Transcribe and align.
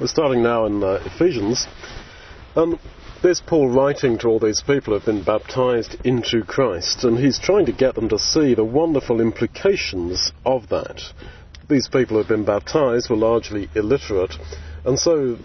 We're 0.00 0.06
starting 0.06 0.42
now 0.42 0.64
in 0.64 0.82
uh, 0.82 1.02
Ephesians. 1.04 1.66
And 2.56 2.78
there's 3.22 3.42
Paul 3.42 3.68
writing 3.68 4.16
to 4.18 4.28
all 4.28 4.38
these 4.38 4.62
people 4.62 4.94
who've 4.94 5.04
been 5.04 5.22
baptized 5.22 5.94
into 6.06 6.42
Christ, 6.42 7.04
and 7.04 7.18
he's 7.18 7.38
trying 7.38 7.66
to 7.66 7.72
get 7.72 7.96
them 7.96 8.08
to 8.08 8.18
see 8.18 8.54
the 8.54 8.64
wonderful 8.64 9.20
implications 9.20 10.32
of 10.46 10.70
that. 10.70 11.02
These 11.68 11.88
people 11.88 12.16
who've 12.16 12.26
been 12.26 12.46
baptized 12.46 13.10
were 13.10 13.16
largely 13.16 13.68
illiterate, 13.74 14.36
and 14.86 14.98
so 14.98 15.36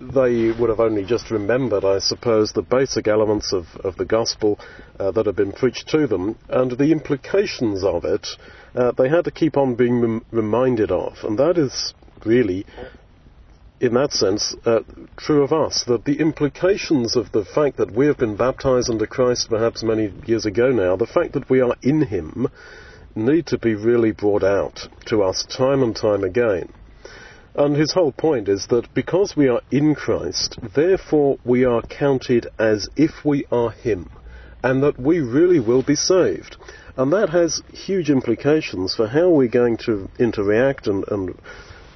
they 0.00 0.52
would 0.52 0.70
have 0.70 0.78
only 0.78 1.04
just 1.04 1.32
remembered, 1.32 1.84
I 1.84 1.98
suppose, 1.98 2.52
the 2.52 2.62
basic 2.62 3.08
elements 3.08 3.52
of, 3.52 3.66
of 3.82 3.96
the 3.96 4.04
gospel 4.04 4.60
uh, 5.00 5.10
that 5.10 5.26
had 5.26 5.34
been 5.34 5.50
preached 5.50 5.88
to 5.88 6.06
them, 6.06 6.38
and 6.48 6.70
the 6.70 6.92
implications 6.92 7.82
of 7.82 8.04
it 8.04 8.28
uh, 8.76 8.92
they 8.92 9.08
had 9.08 9.24
to 9.24 9.32
keep 9.32 9.56
on 9.56 9.74
being 9.74 10.00
rem- 10.00 10.24
reminded 10.30 10.92
of. 10.92 11.16
And 11.24 11.36
that 11.40 11.58
is 11.58 11.92
really, 12.24 12.66
in 13.80 13.94
that 13.94 14.12
sense, 14.12 14.54
uh, 14.66 14.80
true 15.16 15.42
of 15.42 15.52
us. 15.52 15.84
That 15.84 16.04
the 16.04 16.20
implications 16.20 17.16
of 17.16 17.32
the 17.32 17.44
fact 17.44 17.78
that 17.78 17.90
we 17.90 18.06
have 18.06 18.18
been 18.18 18.36
baptized 18.36 18.90
under 18.90 19.06
Christ 19.06 19.48
perhaps 19.48 19.82
many 19.82 20.12
years 20.26 20.44
ago 20.44 20.70
now, 20.70 20.96
the 20.96 21.06
fact 21.06 21.32
that 21.32 21.48
we 21.48 21.60
are 21.60 21.74
in 21.82 22.02
Him, 22.02 22.48
need 23.14 23.46
to 23.46 23.58
be 23.58 23.74
really 23.74 24.12
brought 24.12 24.44
out 24.44 24.88
to 25.06 25.22
us 25.22 25.44
time 25.46 25.82
and 25.82 25.96
time 25.96 26.22
again. 26.22 26.68
And 27.54 27.74
his 27.74 27.92
whole 27.92 28.12
point 28.12 28.48
is 28.48 28.68
that 28.68 28.94
because 28.94 29.34
we 29.36 29.48
are 29.48 29.62
in 29.70 29.94
Christ, 29.94 30.58
therefore 30.74 31.38
we 31.44 31.64
are 31.64 31.82
counted 31.82 32.46
as 32.58 32.88
if 32.96 33.24
we 33.24 33.46
are 33.50 33.70
Him, 33.70 34.10
and 34.62 34.82
that 34.82 35.00
we 35.00 35.20
really 35.20 35.58
will 35.58 35.82
be 35.82 35.96
saved. 35.96 36.56
And 36.96 37.12
that 37.12 37.30
has 37.30 37.62
huge 37.72 38.10
implications 38.10 38.94
for 38.94 39.08
how 39.08 39.30
we're 39.30 39.48
going 39.48 39.78
to 39.78 40.08
interact 40.18 40.86
and, 40.86 41.04
and 41.08 41.34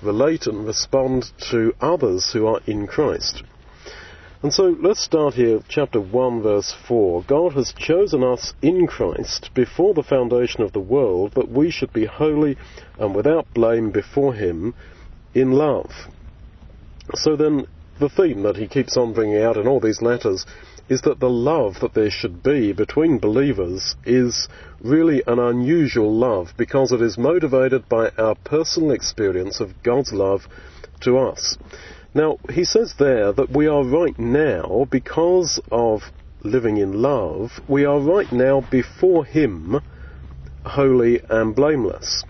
relate 0.04 0.46
and 0.46 0.66
respond 0.66 1.32
to 1.50 1.74
others 1.80 2.32
who 2.32 2.46
are 2.46 2.60
in 2.66 2.86
Christ. 2.86 3.42
And 4.42 4.52
so 4.52 4.76
let's 4.80 5.02
start 5.02 5.34
here, 5.34 5.60
chapter 5.68 6.00
1, 6.00 6.42
verse 6.42 6.74
4. 6.86 7.24
God 7.26 7.54
has 7.54 7.72
chosen 7.72 8.22
us 8.22 8.52
in 8.60 8.86
Christ 8.86 9.50
before 9.54 9.94
the 9.94 10.02
foundation 10.02 10.62
of 10.62 10.72
the 10.72 10.80
world 10.80 11.32
that 11.32 11.50
we 11.50 11.70
should 11.70 11.92
be 11.92 12.04
holy 12.04 12.58
and 12.98 13.14
without 13.14 13.46
blame 13.54 13.90
before 13.90 14.34
Him 14.34 14.74
in 15.34 15.52
love. 15.52 15.90
So 17.14 17.36
then, 17.36 17.66
the 17.98 18.08
theme 18.08 18.42
that 18.42 18.56
he 18.56 18.66
keeps 18.66 18.96
on 18.96 19.12
bringing 19.12 19.42
out 19.42 19.56
in 19.56 19.68
all 19.68 19.80
these 19.80 20.02
letters 20.02 20.44
is 20.88 21.02
that 21.02 21.20
the 21.20 21.30
love 21.30 21.80
that 21.80 21.94
there 21.94 22.10
should 22.10 22.42
be 22.42 22.72
between 22.72 23.18
believers 23.18 23.96
is 24.04 24.48
really 24.80 25.22
an 25.26 25.38
unusual 25.38 26.12
love 26.12 26.52
because 26.56 26.92
it 26.92 27.00
is 27.00 27.16
motivated 27.16 27.88
by 27.88 28.10
our 28.18 28.34
personal 28.44 28.90
experience 28.90 29.60
of 29.60 29.82
God's 29.82 30.12
love 30.12 30.46
to 31.00 31.18
us. 31.18 31.56
Now, 32.14 32.38
he 32.50 32.64
says 32.64 32.94
there 32.98 33.32
that 33.32 33.50
we 33.50 33.66
are 33.66 33.84
right 33.84 34.18
now, 34.18 34.86
because 34.90 35.60
of 35.72 36.02
living 36.42 36.76
in 36.76 36.92
love, 36.92 37.60
we 37.66 37.84
are 37.84 37.98
right 37.98 38.30
now 38.30 38.60
before 38.70 39.24
Him, 39.24 39.80
holy 40.64 41.20
and 41.28 41.56
blameless. 41.56 42.24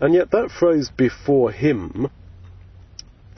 And 0.00 0.14
yet 0.14 0.30
that 0.30 0.50
phrase 0.50 0.90
before 0.96 1.52
Him 1.52 2.08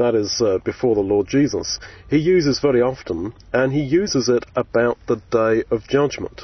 that 0.00 0.14
is 0.14 0.40
uh, 0.40 0.58
before 0.64 0.94
the 0.94 1.02
Lord 1.02 1.28
Jesus, 1.28 1.78
he 2.08 2.16
uses 2.16 2.58
very 2.58 2.80
often, 2.80 3.34
and 3.52 3.72
he 3.72 3.82
uses 3.82 4.28
it 4.30 4.44
about 4.56 4.96
the 5.06 5.16
day 5.30 5.62
of 5.70 5.86
judgment. 5.86 6.42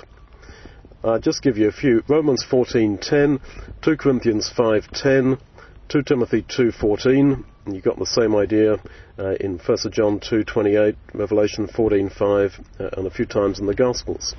I'll 1.03 1.19
just 1.19 1.43
give 1.43 1.57
you 1.57 1.69
a 1.69 1.73
few. 1.73 2.03
Romans 2.07 2.45
14.10, 2.49 3.41
2 3.81 3.97
Corinthians 3.97 4.53
5.10, 4.55 5.41
2 5.89 6.03
Timothy 6.03 6.43
2.14, 6.43 7.45
you've 7.73 7.85
got 7.85 7.99
the 7.99 8.05
same 8.05 8.37
idea 8.37 8.75
uh, 9.19 9.35
in 9.41 9.59
1 9.59 9.79
John 9.91 10.21
2.28, 10.21 10.95
Revelation 11.15 11.67
14.5, 11.67 12.65
uh, 12.79 12.91
and 12.99 13.07
a 13.07 13.11
few 13.11 13.25
times 13.25 13.59
in 13.59 13.67
the 13.67 13.75
Gospels. 13.75 14.35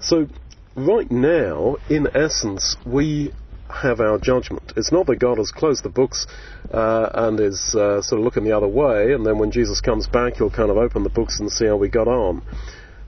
So, 0.00 0.26
right 0.74 1.10
now, 1.10 1.76
in 1.88 2.08
essence, 2.12 2.76
we 2.84 3.32
have 3.70 4.00
our 4.00 4.18
judgment. 4.18 4.72
It's 4.76 4.92
not 4.92 5.06
that 5.06 5.18
God 5.18 5.38
has 5.38 5.50
closed 5.50 5.84
the 5.84 5.88
books 5.88 6.26
uh, 6.72 7.10
and 7.14 7.40
is 7.40 7.74
uh, 7.74 8.02
sort 8.02 8.20
of 8.20 8.24
looking 8.24 8.44
the 8.44 8.56
other 8.56 8.68
way, 8.68 9.12
and 9.12 9.24
then 9.24 9.38
when 9.38 9.50
Jesus 9.50 9.80
comes 9.80 10.06
back, 10.06 10.36
he'll 10.36 10.50
kind 10.50 10.70
of 10.70 10.76
open 10.76 11.02
the 11.02 11.10
books 11.10 11.40
and 11.40 11.50
see 11.50 11.66
how 11.66 11.76
we 11.76 11.88
got 11.88 12.08
on. 12.08 12.42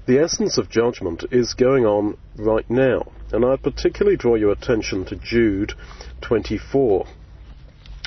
The 0.06 0.18
essence 0.18 0.58
of 0.58 0.70
judgment 0.70 1.24
is 1.30 1.54
going 1.54 1.86
on 1.86 2.16
right 2.36 2.68
now, 2.68 3.12
and 3.32 3.44
I 3.44 3.56
particularly 3.56 4.16
draw 4.16 4.34
your 4.34 4.52
attention 4.52 5.04
to 5.06 5.16
Jude 5.16 5.74
24, 6.22 7.06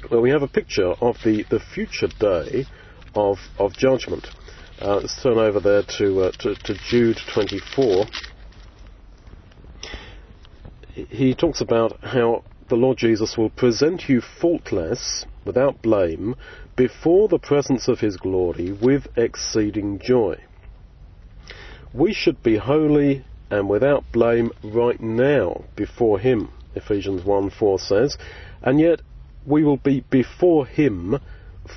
where 0.10 0.22
we 0.22 0.32
have 0.32 0.44
a 0.44 0.48
picture 0.48 0.94
of 1.02 1.18
the, 1.24 1.46
the 1.50 1.60
future 1.60 2.10
day 2.20 2.66
of, 3.16 3.38
of 3.58 3.74
judgment. 3.74 4.28
Uh, 4.82 4.96
let's 4.96 5.22
turn 5.22 5.38
over 5.38 5.60
there 5.60 5.84
to, 5.84 6.24
uh, 6.24 6.32
to, 6.40 6.56
to 6.56 6.74
Jude 6.90 7.20
24 7.34 8.06
he 10.94 11.34
talks 11.34 11.60
about 11.60 12.00
how 12.04 12.44
the 12.70 12.76
Lord 12.76 12.98
Jesus 12.98 13.36
will 13.38 13.50
present 13.50 14.08
you 14.08 14.22
faultless, 14.22 15.26
without 15.44 15.82
blame, 15.82 16.36
before 16.76 17.28
the 17.28 17.40
presence 17.40 17.88
of 17.88 18.00
his 18.00 18.18
glory 18.18 18.72
with 18.72 19.08
exceeding 19.18 20.00
joy. 20.00 20.36
We 21.94 22.14
should 22.14 22.42
be 22.44 22.58
holy 22.58 23.26
and 23.50 23.70
without 23.70 24.04
blame 24.12 24.52
right 24.64 25.00
now 25.00 25.66
before 25.76 26.20
him, 26.20 26.50
Ephesians 26.76 27.24
1 27.26 27.50
4 27.50 27.80
says, 27.80 28.18
and 28.62 28.80
yet 28.80 29.02
we 29.46 29.64
will 29.64 29.78
be 29.78 30.06
before 30.10 30.66
him 30.66 31.20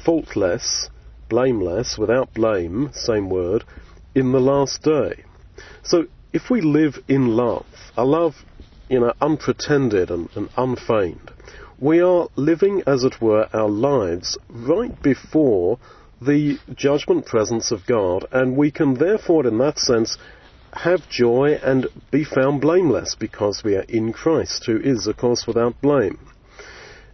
faultless, 0.04 0.88
blameless, 1.28 1.96
without 1.98 2.32
blame, 2.34 2.90
same 2.92 3.28
word, 3.28 3.64
in 4.14 4.32
the 4.32 4.40
last 4.40 4.82
day. 4.82 5.24
So 5.82 6.06
if 6.32 6.50
we 6.50 6.60
live 6.60 6.98
in 7.08 7.28
love, 7.28 7.66
a 7.96 8.04
love 8.04 8.34
you 8.88 9.00
know, 9.00 9.12
unpretended 9.20 10.10
and, 10.10 10.28
and 10.34 10.48
unfeigned. 10.56 11.30
We 11.78 12.00
are 12.00 12.28
living, 12.36 12.82
as 12.86 13.04
it 13.04 13.20
were, 13.20 13.48
our 13.52 13.68
lives 13.68 14.38
right 14.48 15.00
before 15.02 15.78
the 16.20 16.58
judgment 16.74 17.26
presence 17.26 17.70
of 17.70 17.86
God, 17.86 18.24
and 18.32 18.56
we 18.56 18.70
can 18.70 18.94
therefore, 18.94 19.46
in 19.46 19.58
that 19.58 19.78
sense, 19.78 20.16
have 20.72 21.08
joy 21.08 21.58
and 21.62 21.86
be 22.10 22.24
found 22.24 22.60
blameless 22.60 23.14
because 23.18 23.62
we 23.64 23.76
are 23.76 23.84
in 23.88 24.12
Christ, 24.12 24.64
who 24.66 24.78
is, 24.78 25.06
of 25.06 25.16
course, 25.16 25.46
without 25.46 25.80
blame. 25.80 26.18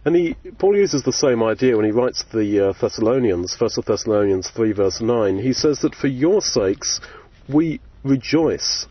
And 0.05 0.15
he, 0.15 0.35
Paul 0.57 0.77
uses 0.77 1.03
the 1.03 1.13
same 1.13 1.41
idea 1.41 1.77
when 1.77 1.85
he 1.85 1.91
writes 1.91 2.23
the 2.33 2.69
uh, 2.69 2.73
Thessalonians, 2.79 3.55
1 3.57 3.69
Thessalonians 3.85 4.49
3 4.49 4.73
verse 4.73 5.01
9. 5.01 5.39
He 5.39 5.53
says 5.53 5.79
that 5.79 5.95
for 5.95 6.07
your 6.07 6.41
sakes 6.41 6.99
we 7.47 7.79
rejoice 8.03 8.85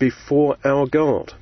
before 0.00 0.56
our 0.64 0.86
God. 0.86 1.32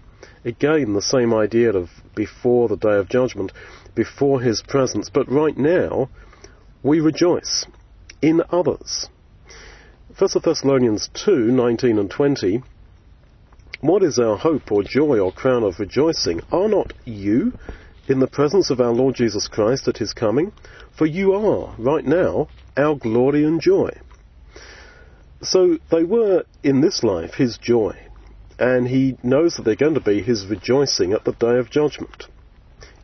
Again, 0.44 0.94
the 0.94 1.02
same 1.02 1.34
idea 1.34 1.70
of 1.72 1.90
before 2.14 2.68
the 2.68 2.76
day 2.76 2.96
of 2.96 3.10
judgment, 3.10 3.52
before 3.94 4.40
his 4.40 4.62
presence. 4.62 5.10
But 5.10 5.30
right 5.30 5.56
now, 5.56 6.08
we 6.82 7.00
rejoice 7.00 7.66
in 8.22 8.42
others. 8.50 9.10
1 10.18 10.30
Thessalonians 10.42 11.10
2 11.12 11.52
19 11.52 11.98
and 11.98 12.10
20. 12.10 12.62
What 13.82 14.02
is 14.02 14.18
our 14.18 14.36
hope 14.36 14.72
or 14.72 14.82
joy 14.82 15.18
or 15.18 15.32
crown 15.32 15.62
of 15.62 15.78
rejoicing? 15.78 16.40
Are 16.50 16.68
not 16.68 16.92
you 17.04 17.52
in 18.08 18.20
the 18.20 18.26
presence 18.26 18.70
of 18.70 18.80
our 18.80 18.92
Lord 18.92 19.14
Jesus 19.14 19.46
Christ 19.46 19.88
at 19.88 19.98
his 19.98 20.14
coming? 20.14 20.52
For 20.96 21.06
you 21.06 21.34
are, 21.34 21.74
right 21.78 22.04
now, 22.04 22.48
our 22.76 22.94
glory 22.94 23.44
and 23.44 23.60
joy. 23.60 23.90
So 25.42 25.78
they 25.90 26.04
were, 26.04 26.44
in 26.62 26.80
this 26.80 27.02
life, 27.02 27.34
his 27.34 27.56
joy 27.56 28.09
and 28.60 28.87
he 28.87 29.16
knows 29.22 29.56
that 29.56 29.62
they're 29.65 29.75
going 29.75 29.94
to 29.94 30.00
be 30.00 30.22
his 30.22 30.47
rejoicing 30.47 31.12
at 31.15 31.25
the 31.25 31.32
day 31.32 31.56
of 31.56 31.71
judgment. 31.71 32.26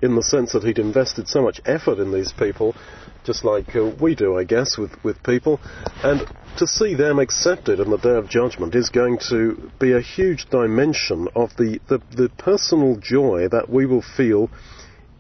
In 0.03 0.15
the 0.15 0.23
sense 0.23 0.53
that 0.53 0.63
he'd 0.63 0.79
invested 0.79 1.27
so 1.27 1.41
much 1.43 1.61
effort 1.65 1.99
in 1.99 2.13
these 2.13 2.31
people, 2.31 2.77
just 3.25 3.43
like 3.43 3.75
uh, 3.75 3.91
we 3.99 4.15
do, 4.15 4.39
I 4.39 4.45
guess, 4.45 4.77
with, 4.77 4.93
with 5.03 5.23
people, 5.23 5.59
and 6.05 6.21
to 6.59 6.67
see 6.67 6.95
them 6.95 7.19
accepted 7.19 7.81
in 7.81 7.91
the 7.91 7.97
day 7.97 8.15
of 8.15 8.29
judgment 8.29 8.75
is 8.75 8.91
going 8.91 9.19
to 9.31 9.71
be 9.81 9.93
a 9.93 10.01
huge 10.03 10.49
dimension 10.51 11.29
of 11.35 11.57
the, 11.57 11.81
the, 11.89 12.01
the 12.15 12.29
personal 12.37 12.97
joy 12.97 13.49
that 13.51 13.71
we 13.71 13.87
will 13.87 14.03
feel 14.03 14.51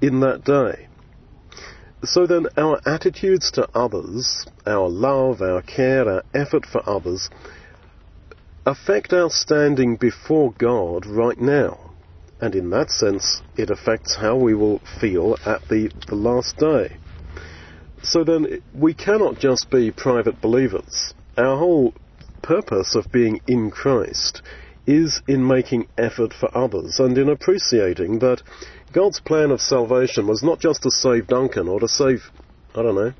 in 0.02 0.20
that 0.20 0.44
day. 0.44 0.88
So 2.04 2.26
then, 2.26 2.46
our 2.58 2.80
attitudes 2.86 3.50
to 3.52 3.66
others, 3.74 4.44
our 4.66 4.88
love, 4.88 5.40
our 5.40 5.62
care, 5.62 6.06
our 6.08 6.22
effort 6.34 6.66
for 6.66 6.86
others, 6.88 7.30
affect 8.66 9.12
our 9.12 9.30
standing 9.30 9.94
before 9.96 10.52
God 10.58 11.06
right 11.06 11.40
now. 11.40 11.92
And 12.40 12.54
in 12.54 12.68
that 12.70 12.90
sense, 12.90 13.40
it 13.56 13.70
affects 13.70 14.16
how 14.16 14.36
we 14.36 14.54
will 14.54 14.80
feel 15.00 15.38
at 15.46 15.62
the, 15.68 15.90
the 16.08 16.16
last 16.16 16.58
day. 16.58 16.96
So 18.02 18.24
then, 18.24 18.60
we 18.74 18.92
cannot 18.92 19.38
just 19.38 19.70
be 19.70 19.90
private 19.90 20.40
believers. 20.42 21.14
Our 21.38 21.56
whole 21.56 21.94
purpose 22.42 22.94
of 22.94 23.10
being 23.10 23.40
in 23.46 23.70
Christ 23.70 24.42
is 24.86 25.22
in 25.26 25.46
making 25.46 25.86
effort 25.96 26.32
for 26.32 26.54
others 26.56 27.00
and 27.00 27.16
in 27.16 27.28
appreciating 27.28 28.18
that 28.20 28.42
God's 28.92 29.20
plan 29.20 29.50
of 29.50 29.60
salvation 29.60 30.26
was 30.26 30.42
not 30.42 30.60
just 30.60 30.82
to 30.82 30.90
save 30.90 31.26
Duncan 31.26 31.68
or 31.68 31.80
to 31.80 31.88
save, 31.88 32.30
I 32.74 32.82
don't 32.82 32.94
know, 32.94 33.12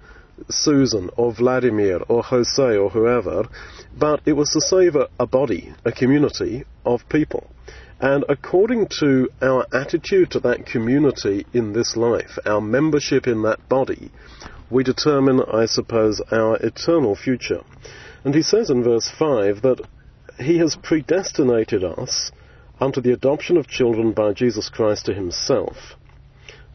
Susan 0.48 1.10
or 1.16 1.32
Vladimir 1.32 2.00
or 2.08 2.22
Jose 2.22 2.76
or 2.76 2.90
whoever, 2.90 3.48
but 3.98 4.20
it 4.26 4.34
was 4.34 4.50
to 4.50 4.60
save 4.60 4.96
a, 4.96 5.08
a 5.18 5.26
body, 5.26 5.72
a 5.84 5.92
community 5.92 6.64
of 6.84 7.08
people. 7.08 7.48
And 8.00 8.24
according 8.28 8.88
to 9.00 9.30
our 9.40 9.66
attitude 9.72 10.30
to 10.32 10.40
that 10.40 10.66
community 10.66 11.46
in 11.54 11.72
this 11.72 11.96
life, 11.96 12.38
our 12.44 12.60
membership 12.60 13.26
in 13.26 13.42
that 13.42 13.68
body, 13.68 14.10
we 14.70 14.84
determine, 14.84 15.40
I 15.40 15.66
suppose, 15.66 16.20
our 16.30 16.56
eternal 16.56 17.16
future. 17.16 17.62
And 18.24 18.34
he 18.34 18.42
says 18.42 18.68
in 18.68 18.82
verse 18.82 19.08
5 19.08 19.62
that 19.62 19.80
he 20.38 20.58
has 20.58 20.76
predestinated 20.76 21.84
us 21.84 22.30
unto 22.80 23.00
the 23.00 23.12
adoption 23.12 23.56
of 23.56 23.66
children 23.66 24.12
by 24.12 24.32
Jesus 24.32 24.68
Christ 24.68 25.06
to 25.06 25.14
himself. 25.14 25.95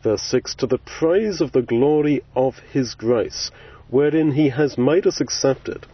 Verse 0.04 0.22
6 0.24 0.56
To 0.56 0.68
the 0.68 0.80
praise 0.80 1.42
of 1.42 1.52
the 1.52 1.62
glory 1.62 2.22
of 2.36 2.60
his 2.72 2.96
grace, 2.96 3.52
wherein 3.90 4.32
he 4.32 4.50
has 4.50 4.78
made 4.78 5.06
us 5.06 5.22
accepted 5.22 5.86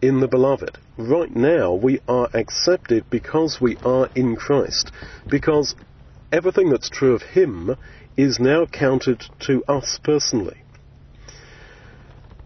in 0.00 0.20
the 0.20 0.28
beloved. 0.28 0.78
Right 0.96 1.34
now, 1.34 1.74
we 1.74 2.00
are 2.06 2.28
accepted 2.34 3.04
because 3.10 3.60
we 3.60 3.76
are 3.84 4.08
in 4.14 4.36
Christ, 4.36 4.92
because 5.28 5.74
everything 6.32 6.70
that's 6.70 6.88
true 6.88 7.14
of 7.14 7.22
him 7.22 7.76
is 8.16 8.38
now 8.38 8.66
counted 8.66 9.24
to 9.40 9.64
us 9.66 9.98
personally. 10.02 10.62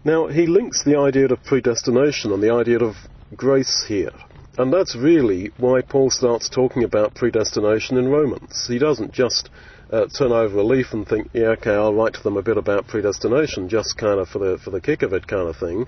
Now, 0.05 0.27
he 0.27 0.47
links 0.47 0.83
the 0.83 0.97
idea 0.97 1.27
of 1.27 1.43
predestination 1.43 2.31
and 2.31 2.43
the 2.43 2.53
idea 2.53 2.79
of 2.79 2.95
grace 3.35 3.85
here. 3.87 4.11
And 4.57 4.71
that's 4.71 4.95
really 4.95 5.51
why 5.57 5.81
Paul 5.81 6.11
starts 6.11 6.49
talking 6.49 6.83
about 6.83 7.15
predestination 7.15 7.97
in 7.97 8.09
Romans. 8.09 8.65
He 8.67 8.77
doesn't 8.77 9.11
just 9.11 9.49
uh, 9.93 10.07
turn 10.07 10.31
over 10.31 10.57
a 10.57 10.63
leaf 10.63 10.87
and 10.91 11.07
think, 11.07 11.29
yeah, 11.33 11.49
okay, 11.49 11.71
I'll 11.71 11.93
write 11.93 12.15
to 12.15 12.23
them 12.23 12.35
a 12.35 12.41
bit 12.41 12.57
about 12.57 12.87
predestination, 12.87 13.69
just 13.69 13.95
kind 13.95 14.19
of 14.19 14.27
for 14.27 14.39
the 14.39 14.57
for 14.57 14.71
the 14.71 14.81
kick 14.81 15.03
of 15.03 15.13
it, 15.13 15.27
kind 15.27 15.47
of 15.47 15.55
thing. 15.57 15.85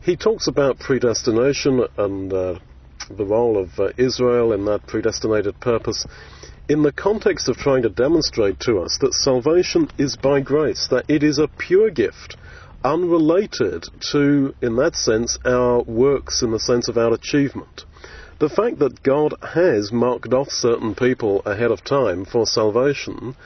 He 0.00 0.16
talks 0.16 0.46
about 0.46 0.78
predestination 0.78 1.84
and 1.96 2.32
uh, 2.32 2.58
the 3.10 3.24
role 3.24 3.58
of 3.58 3.78
uh, 3.78 3.88
Israel 3.96 4.52
in 4.52 4.64
that 4.66 4.86
predestinated 4.86 5.58
purpose 5.60 6.06
in 6.68 6.82
the 6.82 6.92
context 6.92 7.48
of 7.48 7.56
trying 7.56 7.82
to 7.82 7.88
demonstrate 7.88 8.60
to 8.60 8.78
us 8.78 8.96
that 9.00 9.12
salvation 9.12 9.90
is 9.98 10.16
by 10.16 10.40
grace, 10.40 10.86
that 10.90 11.04
it 11.08 11.22
is 11.22 11.38
a 11.38 11.48
pure 11.48 11.90
gift 11.90 12.36
unrelated 12.84 13.84
to, 14.12 14.54
in 14.62 14.76
that 14.76 14.94
sense, 14.94 15.38
our 15.44 15.82
works 15.82 16.42
in 16.42 16.50
the 16.50 16.60
sense 16.60 16.88
of 16.88 16.96
our 16.96 17.12
achievement. 17.12 17.84
The 18.42 18.48
fact 18.48 18.80
that 18.80 19.04
God 19.04 19.34
has 19.54 19.92
marked 19.92 20.34
off 20.34 20.50
certain 20.50 20.96
people 20.96 21.42
ahead 21.46 21.70
of 21.70 21.84
time 21.84 22.24
for 22.24 22.44
salvation 22.44 23.36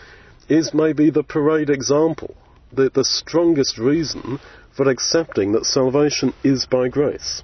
is 0.48 0.72
maybe 0.72 1.10
the 1.10 1.22
parade 1.22 1.68
example, 1.68 2.34
the, 2.72 2.88
the 2.88 3.04
strongest 3.04 3.76
reason 3.76 4.40
for 4.74 4.88
accepting 4.88 5.52
that 5.52 5.66
salvation 5.66 6.32
is 6.42 6.64
by 6.64 6.88
grace. 6.88 7.42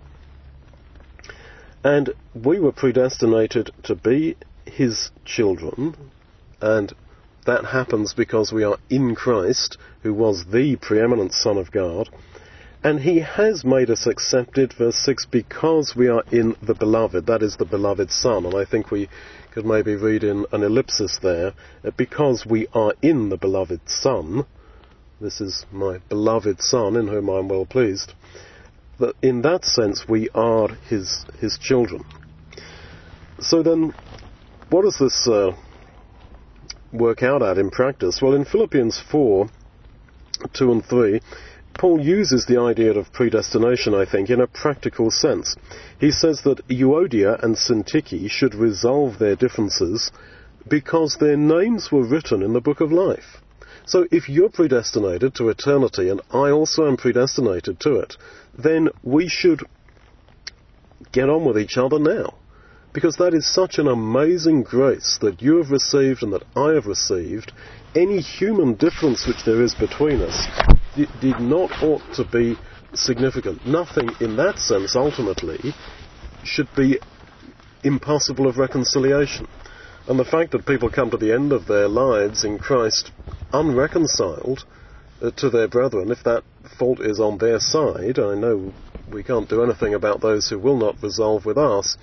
And 1.85 2.15
we 2.35 2.59
were 2.59 2.73
predestinated 2.73 3.71
to 3.83 3.97
be 3.97 4.37
His 4.65 5.11
children, 5.27 5.95
and 6.63 6.95
that 7.45 7.67
happens 7.67 8.15
because 8.15 8.51
we 8.51 8.65
are 8.65 8.79
in 8.89 9.15
Christ, 9.15 9.77
who 10.03 10.15
was 10.15 10.47
the 10.47 10.77
preeminent 10.77 11.35
Son 11.35 11.59
of 11.59 11.71
God. 11.71 12.09
And 12.85 13.01
he 13.01 13.21
has 13.21 13.65
made 13.65 13.91
us 13.91 14.07
accepted, 14.07 14.73
verse 14.73 14.97
6, 15.05 15.27
because 15.27 15.95
we 15.95 16.09
are 16.09 16.25
in 16.33 16.57
the 16.61 16.75
beloved, 16.75 17.27
that 17.27 17.43
is 17.43 17.57
the 17.57 17.65
beloved 17.65 18.11
Son. 18.11 18.45
And 18.45 18.57
I 18.57 18.65
think 18.65 18.91
we 18.91 19.09
could 19.53 19.65
maybe 19.65 19.95
read 19.95 20.25
in 20.25 20.47
an 20.51 20.65
ellipsis 20.65 21.19
there, 21.23 21.53
because 21.97 22.45
we 22.45 22.67
are 22.75 22.95
in 23.01 23.29
the 23.29 23.37
beloved 23.37 23.83
Son, 23.87 24.45
this 25.21 25.41
is 25.41 25.65
my 25.71 25.99
beloved 26.09 26.61
Son 26.61 26.97
in 26.97 27.07
whom 27.07 27.31
I 27.31 27.39
am 27.39 27.49
well 27.49 27.67
pleased, 27.67 28.15
that 28.99 29.15
in 29.23 29.43
that 29.43 29.65
sense 29.65 30.09
we 30.09 30.29
are 30.31 30.69
his, 30.89 31.25
his 31.39 31.59
children. 31.59 32.05
So 33.39 33.63
then, 33.63 33.95
what 34.71 34.83
does 34.83 34.99
this 34.99 35.29
uh, 35.29 35.53
work 36.93 37.23
out 37.23 37.43
at 37.43 37.59
in 37.59 37.71
practice? 37.71 38.21
Well, 38.21 38.35
in 38.35 38.45
Philippians 38.45 39.01
4, 39.11 39.49
2 40.55 40.73
and 40.73 40.85
3, 40.85 41.21
Paul 41.83 42.01
uses 42.01 42.47
the 42.47 42.61
idea 42.61 42.93
of 42.93 43.13
predestination, 43.13 43.93
I 43.93 44.05
think, 44.05 44.31
in 44.31 44.41
a 44.41 44.47
practical 44.47 45.11
sense. 45.11 45.57
He 45.99 46.13
says 46.13 46.43
that 46.43 46.65
Euodia 46.69 47.43
and 47.43 47.57
Syntyche 47.57 48.31
should 48.31 48.55
resolve 48.55 49.19
their 49.19 49.35
differences 49.35 50.13
because 50.69 51.17
their 51.17 51.37
names 51.37 51.91
were 51.91 52.07
written 52.07 52.41
in 52.41 52.53
the 52.53 52.61
book 52.61 52.81
of 52.81 52.93
life. 52.93 53.43
So 53.85 54.07
if 54.13 54.29
you're 54.29 54.49
predestinated 54.49 55.35
to 55.35 55.49
eternity 55.49 56.09
and 56.09 56.21
I 56.31 56.53
also 56.53 56.87
am 56.87 56.97
predestinated 56.97 57.81
to 57.81 57.97
it, 57.97 58.17
then 58.57 58.91
we 59.03 59.27
should 59.27 59.65
get 61.11 61.29
on 61.29 61.45
with 61.45 61.59
each 61.59 61.77
other 61.77 61.99
now. 61.99 62.35
Because 62.93 63.17
that 63.17 63.35
is 63.35 63.53
such 63.53 63.81
an 63.81 63.89
amazing 63.89 64.63
grace 64.63 65.19
that 65.21 65.43
you 65.43 65.57
have 65.57 65.73
received 65.73 66.23
and 66.23 66.33
that 66.33 66.45
I 66.55 66.75
have 66.75 66.87
received. 66.87 67.51
Any 67.97 68.21
human 68.21 68.75
difference 68.75 69.27
which 69.27 69.45
there 69.45 69.61
is 69.61 69.75
between 69.75 70.21
us 70.21 70.47
did 70.95 71.41
not 71.41 71.71
ought 71.83 72.03
to 72.15 72.25
be 72.25 72.57
significant. 72.95 73.67
Nothing 73.67 74.11
in 74.21 74.37
that 74.37 74.59
sense 74.59 74.95
ultimately 74.97 75.75
should 76.45 76.69
be 76.77 76.99
impossible 77.83 78.47
of 78.47 78.59
reconciliation. 78.59 79.47
And 80.09 80.19
the 80.19 80.25
fact 80.25 80.53
that 80.53 80.67
people 80.67 80.91
come 80.91 81.11
to 81.11 81.17
the 81.17 81.33
end 81.33 81.53
of 81.53 81.67
their 81.67 81.89
lives 81.89 82.45
in 82.45 82.59
Christ 82.59 83.13
unreconciled 83.53 84.65
uh, 85.21 85.31
to 85.31 85.51
their 85.51 85.69
brethren, 85.69 86.11
if 86.11 86.25
that 86.25 86.43
fault 86.79 87.01
is 87.01 87.21
on 87.21 87.39
their 87.39 87.61
side, 87.61 88.19
I 88.19 88.35
know 88.35 88.73
we 89.11 89.23
can't 89.23 89.49
do 89.49 89.63
anything 89.63 89.95
about 89.95 90.21
those 90.21 90.49
who 90.49 90.59
will 90.59 90.77
not 90.77 91.03
resolve 91.03 91.45
with 91.45 91.59
us, 91.59 91.97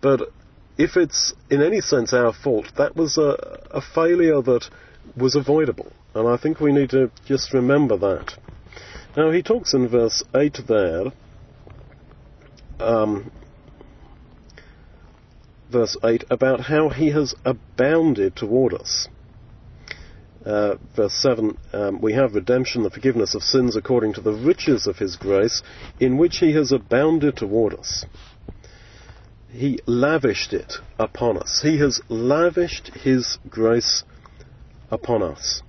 but 0.00 0.30
if 0.76 0.96
it's 0.96 1.32
in 1.48 1.62
any 1.62 1.80
sense 1.80 2.12
our 2.12 2.32
fault, 2.32 2.66
that 2.76 2.94
was 2.96 3.16
a, 3.16 3.60
a 3.70 3.80
failure 3.80 4.42
that 4.42 4.68
was 5.16 5.34
avoidable. 5.34 5.90
And 6.16 6.26
I 6.26 6.38
think 6.38 6.60
we 6.60 6.72
need 6.72 6.88
to 6.90 7.10
just 7.26 7.52
remember 7.52 7.98
that. 7.98 8.38
Now, 9.18 9.30
he 9.32 9.42
talks 9.42 9.74
in 9.74 9.86
verse 9.86 10.24
8 10.34 10.60
there, 10.66 11.12
um, 12.80 13.30
verse 15.70 15.94
8, 16.02 16.24
about 16.30 16.60
how 16.60 16.88
he 16.88 17.10
has 17.10 17.34
abounded 17.44 18.34
toward 18.34 18.72
us. 18.72 19.08
Uh, 20.42 20.76
verse 20.94 21.12
7, 21.12 21.58
um, 21.74 22.00
we 22.00 22.14
have 22.14 22.34
redemption, 22.34 22.82
the 22.82 22.88
forgiveness 22.88 23.34
of 23.34 23.42
sins 23.42 23.76
according 23.76 24.14
to 24.14 24.22
the 24.22 24.32
riches 24.32 24.86
of 24.86 24.96
his 24.96 25.16
grace, 25.16 25.62
in 26.00 26.16
which 26.16 26.38
he 26.38 26.54
has 26.54 26.72
abounded 26.72 27.36
toward 27.36 27.74
us. 27.74 28.06
He 29.50 29.80
lavished 29.84 30.54
it 30.54 30.78
upon 30.98 31.36
us. 31.36 31.60
He 31.62 31.78
has 31.80 32.00
lavished 32.08 32.88
his 32.94 33.36
grace 33.50 34.02
upon 34.90 35.22
us. 35.22 35.60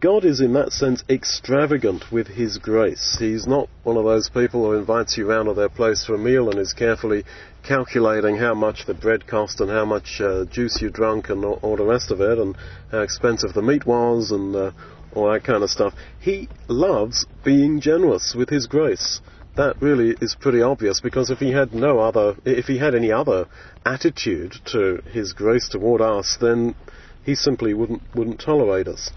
God 0.00 0.24
is 0.24 0.40
in 0.40 0.54
that 0.54 0.72
sense 0.72 1.04
extravagant 1.10 2.10
with 2.10 2.26
His 2.26 2.56
grace. 2.56 3.16
He's 3.18 3.46
not 3.46 3.68
one 3.82 3.98
of 3.98 4.04
those 4.04 4.30
people 4.30 4.64
who 4.64 4.72
invites 4.72 5.18
you 5.18 5.28
round 5.28 5.48
to 5.48 5.54
their 5.54 5.68
place 5.68 6.02
for 6.02 6.14
a 6.14 6.18
meal 6.18 6.48
and 6.48 6.58
is 6.58 6.72
carefully 6.72 7.24
calculating 7.62 8.38
how 8.38 8.54
much 8.54 8.86
the 8.86 8.94
bread 8.94 9.26
cost 9.26 9.60
and 9.60 9.70
how 9.70 9.84
much 9.84 10.18
uh, 10.18 10.46
juice 10.46 10.80
you 10.80 10.88
drunk 10.88 11.28
and 11.28 11.44
all, 11.44 11.58
all, 11.60 11.76
the 11.76 11.84
rest 11.84 12.10
of 12.10 12.22
it 12.22 12.38
and 12.38 12.56
how 12.90 13.00
expensive 13.00 13.52
the 13.52 13.60
meat 13.60 13.84
was 13.84 14.30
and 14.30 14.56
uh, 14.56 14.70
all 15.14 15.30
that 15.30 15.44
kind 15.44 15.62
of 15.62 15.68
stuff. 15.68 15.92
He 16.18 16.48
loves 16.68 17.26
being 17.44 17.78
generous 17.82 18.34
with 18.34 18.48
His 18.48 18.66
grace. 18.66 19.20
That 19.56 19.82
really 19.82 20.16
is 20.22 20.34
pretty 20.34 20.62
obvious 20.62 21.02
because 21.02 21.28
if 21.28 21.38
he 21.38 21.52
had 21.52 21.74
no 21.74 21.98
other, 21.98 22.36
if 22.46 22.64
he 22.64 22.78
had 22.78 22.94
any 22.94 23.12
other 23.12 23.46
attitude 23.84 24.54
to 24.72 25.02
His 25.12 25.34
grace 25.34 25.68
toward 25.68 26.00
us, 26.00 26.38
then 26.40 26.76
He 27.24 27.34
simply 27.34 27.74
wouldn't 27.74 28.00
wouldn't 28.14 28.40
tolerate 28.40 28.88
us. 28.88 29.10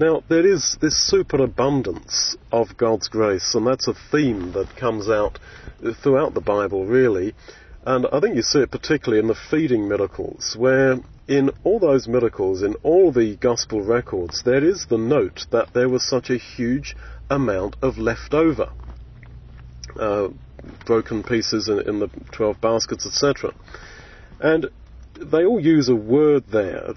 Now, 0.00 0.24
there 0.28 0.44
is 0.44 0.76
this 0.80 0.96
superabundance 0.96 2.36
of 2.50 2.76
God's 2.76 3.06
grace, 3.06 3.54
and 3.54 3.64
that's 3.64 3.86
a 3.86 3.94
theme 3.94 4.50
that 4.52 4.74
comes 4.76 5.08
out 5.08 5.38
throughout 6.02 6.34
the 6.34 6.40
Bible, 6.40 6.84
really. 6.84 7.34
And 7.86 8.06
I 8.12 8.18
think 8.18 8.34
you 8.34 8.42
see 8.42 8.60
it 8.60 8.72
particularly 8.72 9.20
in 9.20 9.28
the 9.28 9.36
feeding 9.36 9.88
miracles, 9.88 10.56
where 10.58 10.98
in 11.28 11.50
all 11.62 11.78
those 11.78 12.08
miracles, 12.08 12.62
in 12.62 12.74
all 12.82 13.12
the 13.12 13.36
gospel 13.36 13.82
records, 13.82 14.42
there 14.42 14.64
is 14.64 14.86
the 14.86 14.98
note 14.98 15.46
that 15.52 15.72
there 15.74 15.88
was 15.88 16.02
such 16.02 16.28
a 16.28 16.38
huge 16.38 16.96
amount 17.30 17.76
of 17.80 17.96
leftover. 17.96 18.70
Uh, 19.98 20.28
broken 20.86 21.22
pieces 21.22 21.68
in, 21.68 21.78
in 21.88 22.00
the 22.00 22.08
12 22.32 22.60
baskets, 22.60 23.06
etc. 23.06 23.52
And 24.40 24.66
they 25.20 25.44
all 25.44 25.60
use 25.60 25.88
a 25.88 25.94
word 25.94 26.44
there 26.50 26.94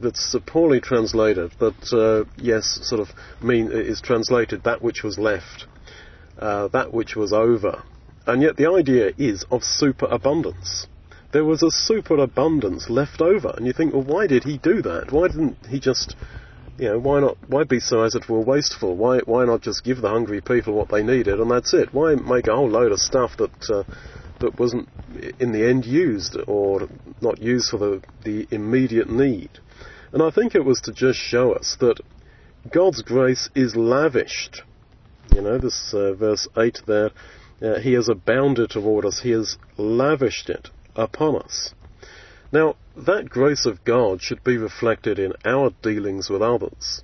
that's 0.00 0.34
poorly 0.46 0.80
translated, 0.80 1.52
but 1.58 1.92
uh, 1.92 2.24
yes, 2.36 2.80
sort 2.82 3.00
of 3.00 3.08
mean 3.42 3.70
is 3.72 4.00
translated 4.00 4.64
that 4.64 4.82
which 4.82 5.02
was 5.02 5.18
left, 5.18 5.66
uh, 6.38 6.68
that 6.68 6.92
which 6.92 7.16
was 7.16 7.32
over, 7.32 7.82
and 8.26 8.42
yet 8.42 8.56
the 8.56 8.70
idea 8.70 9.12
is 9.18 9.44
of 9.50 9.62
superabundance. 9.64 10.86
There 11.32 11.44
was 11.44 11.62
a 11.62 11.70
superabundance 11.70 12.90
left 12.90 13.20
over, 13.20 13.54
and 13.56 13.66
you 13.66 13.72
think, 13.72 13.92
well, 13.92 14.02
why 14.02 14.26
did 14.26 14.44
he 14.44 14.58
do 14.58 14.82
that? 14.82 15.12
Why 15.12 15.28
didn't 15.28 15.58
he 15.68 15.78
just 15.78 16.16
you 16.80 16.88
know, 16.88 16.98
why 16.98 17.20
not? 17.20 17.36
Why 17.46 17.64
be 17.64 17.78
so 17.78 18.02
as 18.02 18.14
it 18.14 18.26
were 18.28 18.40
wasteful? 18.40 18.96
Why 18.96 19.18
why 19.18 19.44
not 19.44 19.60
just 19.60 19.84
give 19.84 20.00
the 20.00 20.08
hungry 20.08 20.40
people 20.40 20.72
what 20.72 20.88
they 20.88 21.02
needed 21.02 21.38
and 21.38 21.50
that's 21.50 21.74
it? 21.74 21.92
Why 21.92 22.14
make 22.14 22.46
a 22.46 22.56
whole 22.56 22.70
load 22.70 22.90
of 22.90 22.98
stuff 22.98 23.36
that 23.36 23.70
uh, 23.70 23.84
that 24.40 24.58
wasn't 24.58 24.88
in 25.38 25.52
the 25.52 25.68
end 25.68 25.84
used 25.84 26.38
or 26.46 26.88
not 27.20 27.38
used 27.38 27.68
for 27.68 27.76
the 27.76 28.02
the 28.24 28.48
immediate 28.50 29.10
need? 29.10 29.50
And 30.12 30.22
I 30.22 30.30
think 30.30 30.54
it 30.54 30.64
was 30.64 30.80
to 30.82 30.92
just 30.92 31.18
show 31.18 31.52
us 31.52 31.76
that 31.80 32.00
God's 32.70 33.02
grace 33.02 33.48
is 33.54 33.76
lavished. 33.76 34.62
You 35.34 35.42
know, 35.42 35.58
this 35.58 35.94
uh, 35.94 36.14
verse 36.14 36.48
eight 36.56 36.80
there. 36.86 37.10
Uh, 37.62 37.78
he 37.78 37.92
has 37.92 38.08
abounded 38.08 38.70
toward 38.70 39.04
us. 39.04 39.20
He 39.20 39.30
has 39.30 39.56
lavished 39.76 40.48
it 40.48 40.70
upon 40.96 41.36
us. 41.36 41.74
Now, 42.52 42.76
that 42.96 43.28
grace 43.28 43.66
of 43.66 43.84
God 43.84 44.22
should 44.22 44.42
be 44.42 44.56
reflected 44.56 45.18
in 45.18 45.34
our 45.44 45.70
dealings 45.82 46.28
with 46.28 46.42
others. 46.42 47.02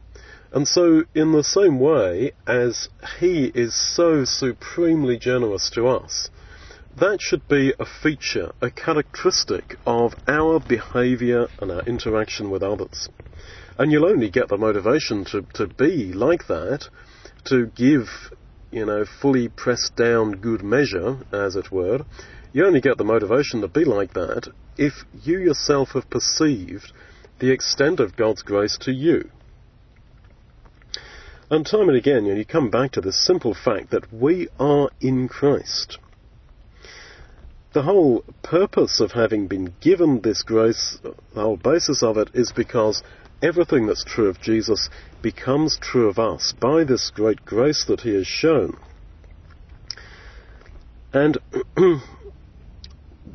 And 0.52 0.66
so, 0.66 1.04
in 1.14 1.32
the 1.32 1.44
same 1.44 1.78
way 1.78 2.32
as 2.46 2.88
He 3.20 3.52
is 3.54 3.74
so 3.74 4.24
supremely 4.24 5.18
generous 5.18 5.70
to 5.70 5.86
us, 5.86 6.30
that 6.96 7.20
should 7.20 7.46
be 7.46 7.74
a 7.78 7.84
feature, 7.84 8.52
a 8.62 8.70
characteristic 8.70 9.76
of 9.86 10.14
our 10.26 10.58
behaviour 10.58 11.48
and 11.60 11.70
our 11.70 11.82
interaction 11.82 12.50
with 12.50 12.62
others. 12.62 13.08
And 13.78 13.92
you'll 13.92 14.06
only 14.06 14.30
get 14.30 14.48
the 14.48 14.56
motivation 14.56 15.24
to, 15.26 15.42
to 15.54 15.66
be 15.66 16.14
like 16.14 16.46
that, 16.46 16.88
to 17.44 17.66
give, 17.66 18.08
you 18.70 18.86
know, 18.86 19.04
fully 19.04 19.48
pressed 19.48 19.94
down 19.96 20.32
good 20.32 20.62
measure, 20.62 21.18
as 21.32 21.54
it 21.54 21.70
were. 21.70 22.00
You 22.52 22.64
only 22.66 22.80
get 22.80 22.96
the 22.96 23.04
motivation 23.04 23.60
to 23.60 23.68
be 23.68 23.84
like 23.84 24.14
that 24.14 24.48
if 24.78 25.04
you 25.22 25.38
yourself 25.38 25.90
have 25.90 26.08
perceived 26.08 26.92
the 27.38 27.50
extent 27.50 28.00
of 28.00 28.16
God's 28.16 28.42
grace 28.42 28.78
to 28.82 28.92
you. 28.92 29.30
And 31.50 31.66
time 31.66 31.88
and 31.88 31.96
again, 31.96 32.24
you, 32.24 32.32
know, 32.32 32.38
you 32.38 32.44
come 32.44 32.70
back 32.70 32.92
to 32.92 33.00
this 33.00 33.24
simple 33.24 33.54
fact 33.54 33.90
that 33.90 34.12
we 34.12 34.48
are 34.58 34.90
in 35.00 35.28
Christ. 35.28 35.98
The 37.76 37.82
whole 37.82 38.24
purpose 38.42 39.00
of 39.00 39.12
having 39.12 39.48
been 39.48 39.74
given 39.82 40.22
this 40.22 40.40
grace, 40.42 40.98
the 41.02 41.42
whole 41.42 41.58
basis 41.58 42.02
of 42.02 42.16
it, 42.16 42.30
is 42.32 42.50
because 42.50 43.02
everything 43.42 43.86
that's 43.86 44.02
true 44.02 44.28
of 44.28 44.40
Jesus 44.40 44.88
becomes 45.20 45.76
true 45.76 46.08
of 46.08 46.18
us 46.18 46.54
by 46.58 46.84
this 46.84 47.10
great 47.10 47.44
grace 47.44 47.84
that 47.84 48.00
He 48.00 48.14
has 48.14 48.26
shown. 48.26 48.78
And 51.12 51.36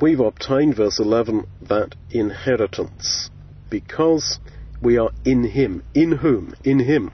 we've 0.01 0.19
obtained, 0.19 0.75
verse 0.75 0.97
11, 0.97 1.45
that 1.61 1.93
inheritance 2.09 3.29
because 3.69 4.39
we 4.81 4.97
are 4.97 5.11
in 5.23 5.43
Him. 5.43 5.83
In 5.93 6.13
whom? 6.13 6.55
In 6.63 6.79
Him. 6.79 7.11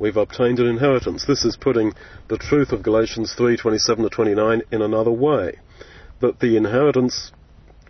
We've 0.00 0.16
obtained 0.16 0.58
an 0.58 0.66
inheritance. 0.66 1.24
This 1.24 1.44
is 1.44 1.56
putting 1.56 1.92
the 2.26 2.36
truth 2.36 2.72
of 2.72 2.82
Galatians 2.82 3.32
3:27 3.38 4.02
to 4.02 4.08
29 4.08 4.62
in 4.72 4.82
another 4.82 5.12
way. 5.12 5.60
That 6.20 6.40
the 6.40 6.56
inheritance 6.56 7.32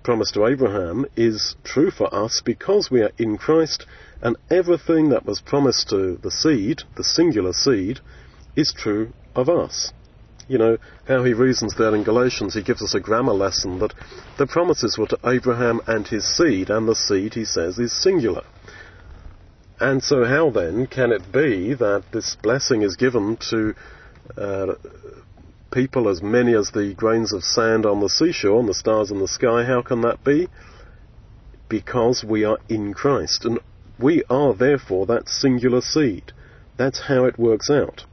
promised 0.03 0.35
to 0.35 0.47
Abraham 0.47 1.07
is 1.17 1.57
true 1.65 1.91
for 1.91 2.15
us 2.15 2.43
because 2.45 2.91
we 2.91 3.03
are 3.03 3.13
in 3.19 3.39
Christ, 3.39 3.87
and 4.21 4.37
everything 4.51 5.11
that 5.11 5.25
was 5.25 5.41
promised 5.41 5.89
to 5.91 6.17
the 6.23 6.31
seed, 6.31 6.83
the 6.97 7.05
singular 7.05 7.53
seed, 7.53 8.01
is 8.57 8.73
true 8.73 9.13
of 9.35 9.49
us 9.49 9.93
you 10.49 10.59
know, 10.59 10.77
how 11.07 11.25
he 11.25 11.33
reasons 11.33 11.75
there 11.77 11.95
in 11.95 12.03
Galatians. 12.03 12.55
He 12.55 12.63
gives 12.63 12.83
us 12.83 12.95
a 12.95 13.01
grammar 13.01 13.33
lesson 13.33 13.79
that 13.79 13.95
the 14.39 14.47
promises 14.47 14.99
were 14.99 15.07
to 15.07 15.19
Abraham 15.25 15.81
and 15.87 16.07
his 16.07 16.25
seed, 16.25 16.71
and 16.71 16.89
the 16.89 16.95
seed, 16.95 17.35
he 17.35 17.45
says, 17.45 17.79
is 17.79 17.93
singular. 17.93 18.45
And 19.81 20.03
so 20.03 20.25
how 20.25 20.51
then 20.51 20.87
can 20.87 21.13
it 21.13 21.33
be 21.33 21.75
that 21.75 22.05
this 22.13 22.37
blessing 22.43 22.83
is 22.83 22.97
given 22.97 23.37
to 23.51 23.75
uh, 24.37 24.75
people 25.75 26.09
as 26.09 26.23
many 26.23 26.55
as 26.55 26.71
the 26.71 26.95
grains 26.95 27.33
of 27.33 27.43
sand 27.43 27.85
on 27.85 28.01
the 28.01 28.09
seashore 28.09 28.61
and 28.61 28.69
the 28.69 28.75
stars 28.75 29.11
in 29.11 29.19
the 29.19 29.29
sky? 29.29 29.65
How 29.65 29.83
can 29.83 30.01
that 30.03 30.23
be? 30.25 30.49
Because 31.69 32.25
we 32.25 32.45
are 32.45 32.59
in 32.69 32.95
Christ. 32.95 33.45
And 33.45 33.59
we 33.99 34.23
are 34.31 34.55
therefore 34.55 35.07
that 35.07 35.29
singular 35.29 35.81
seed. 35.81 36.33
That's 36.77 37.01
how 37.09 37.25
it 37.25 37.39
works 37.39 37.69
out. 37.69 38.05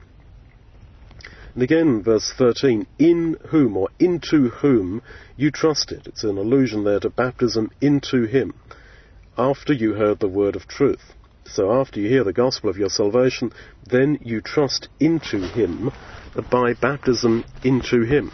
And 1.53 1.63
again, 1.63 2.01
verse 2.01 2.33
13, 2.37 2.87
in 2.97 3.37
whom 3.49 3.77
or 3.77 3.89
into 3.99 4.49
whom 4.49 5.01
you 5.35 5.51
trusted. 5.51 6.07
It's 6.07 6.23
an 6.23 6.37
allusion 6.37 6.83
there 6.83 6.99
to 7.01 7.09
baptism 7.09 7.71
into 7.81 8.23
him, 8.23 8.53
after 9.37 9.73
you 9.73 9.93
heard 9.93 10.19
the 10.19 10.27
word 10.27 10.55
of 10.55 10.67
truth. 10.67 11.13
So 11.45 11.73
after 11.73 11.99
you 11.99 12.07
hear 12.07 12.23
the 12.23 12.33
gospel 12.33 12.69
of 12.69 12.77
your 12.77 12.89
salvation, 12.89 13.51
then 13.85 14.19
you 14.21 14.41
trust 14.41 14.87
into 14.99 15.39
him 15.39 15.91
by 16.49 16.73
baptism 16.73 17.43
into 17.63 18.03
him. 18.03 18.31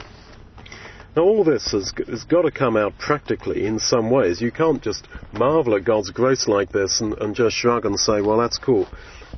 Now 1.16 1.24
all 1.24 1.44
this 1.44 1.72
has, 1.72 1.92
has, 2.08 2.26
got 2.26 2.44
to 2.44 2.52
come 2.52 2.78
out 2.78 3.00
practically 3.00 3.66
in 3.66 3.80
some 3.80 4.12
ways. 4.12 4.40
You 4.40 4.52
can't 4.52 4.84
just 4.84 5.08
marvel 5.34 5.76
at 5.76 5.84
God's 5.84 6.12
grace 6.12 6.48
like 6.48 6.72
this 6.72 7.02
and, 7.02 7.18
and 7.18 7.34
just 7.34 7.56
shrug 7.56 7.86
and 7.86 8.00
say, 8.00 8.22
well, 8.22 8.38
that's 8.38 8.60
cool. 8.60 8.88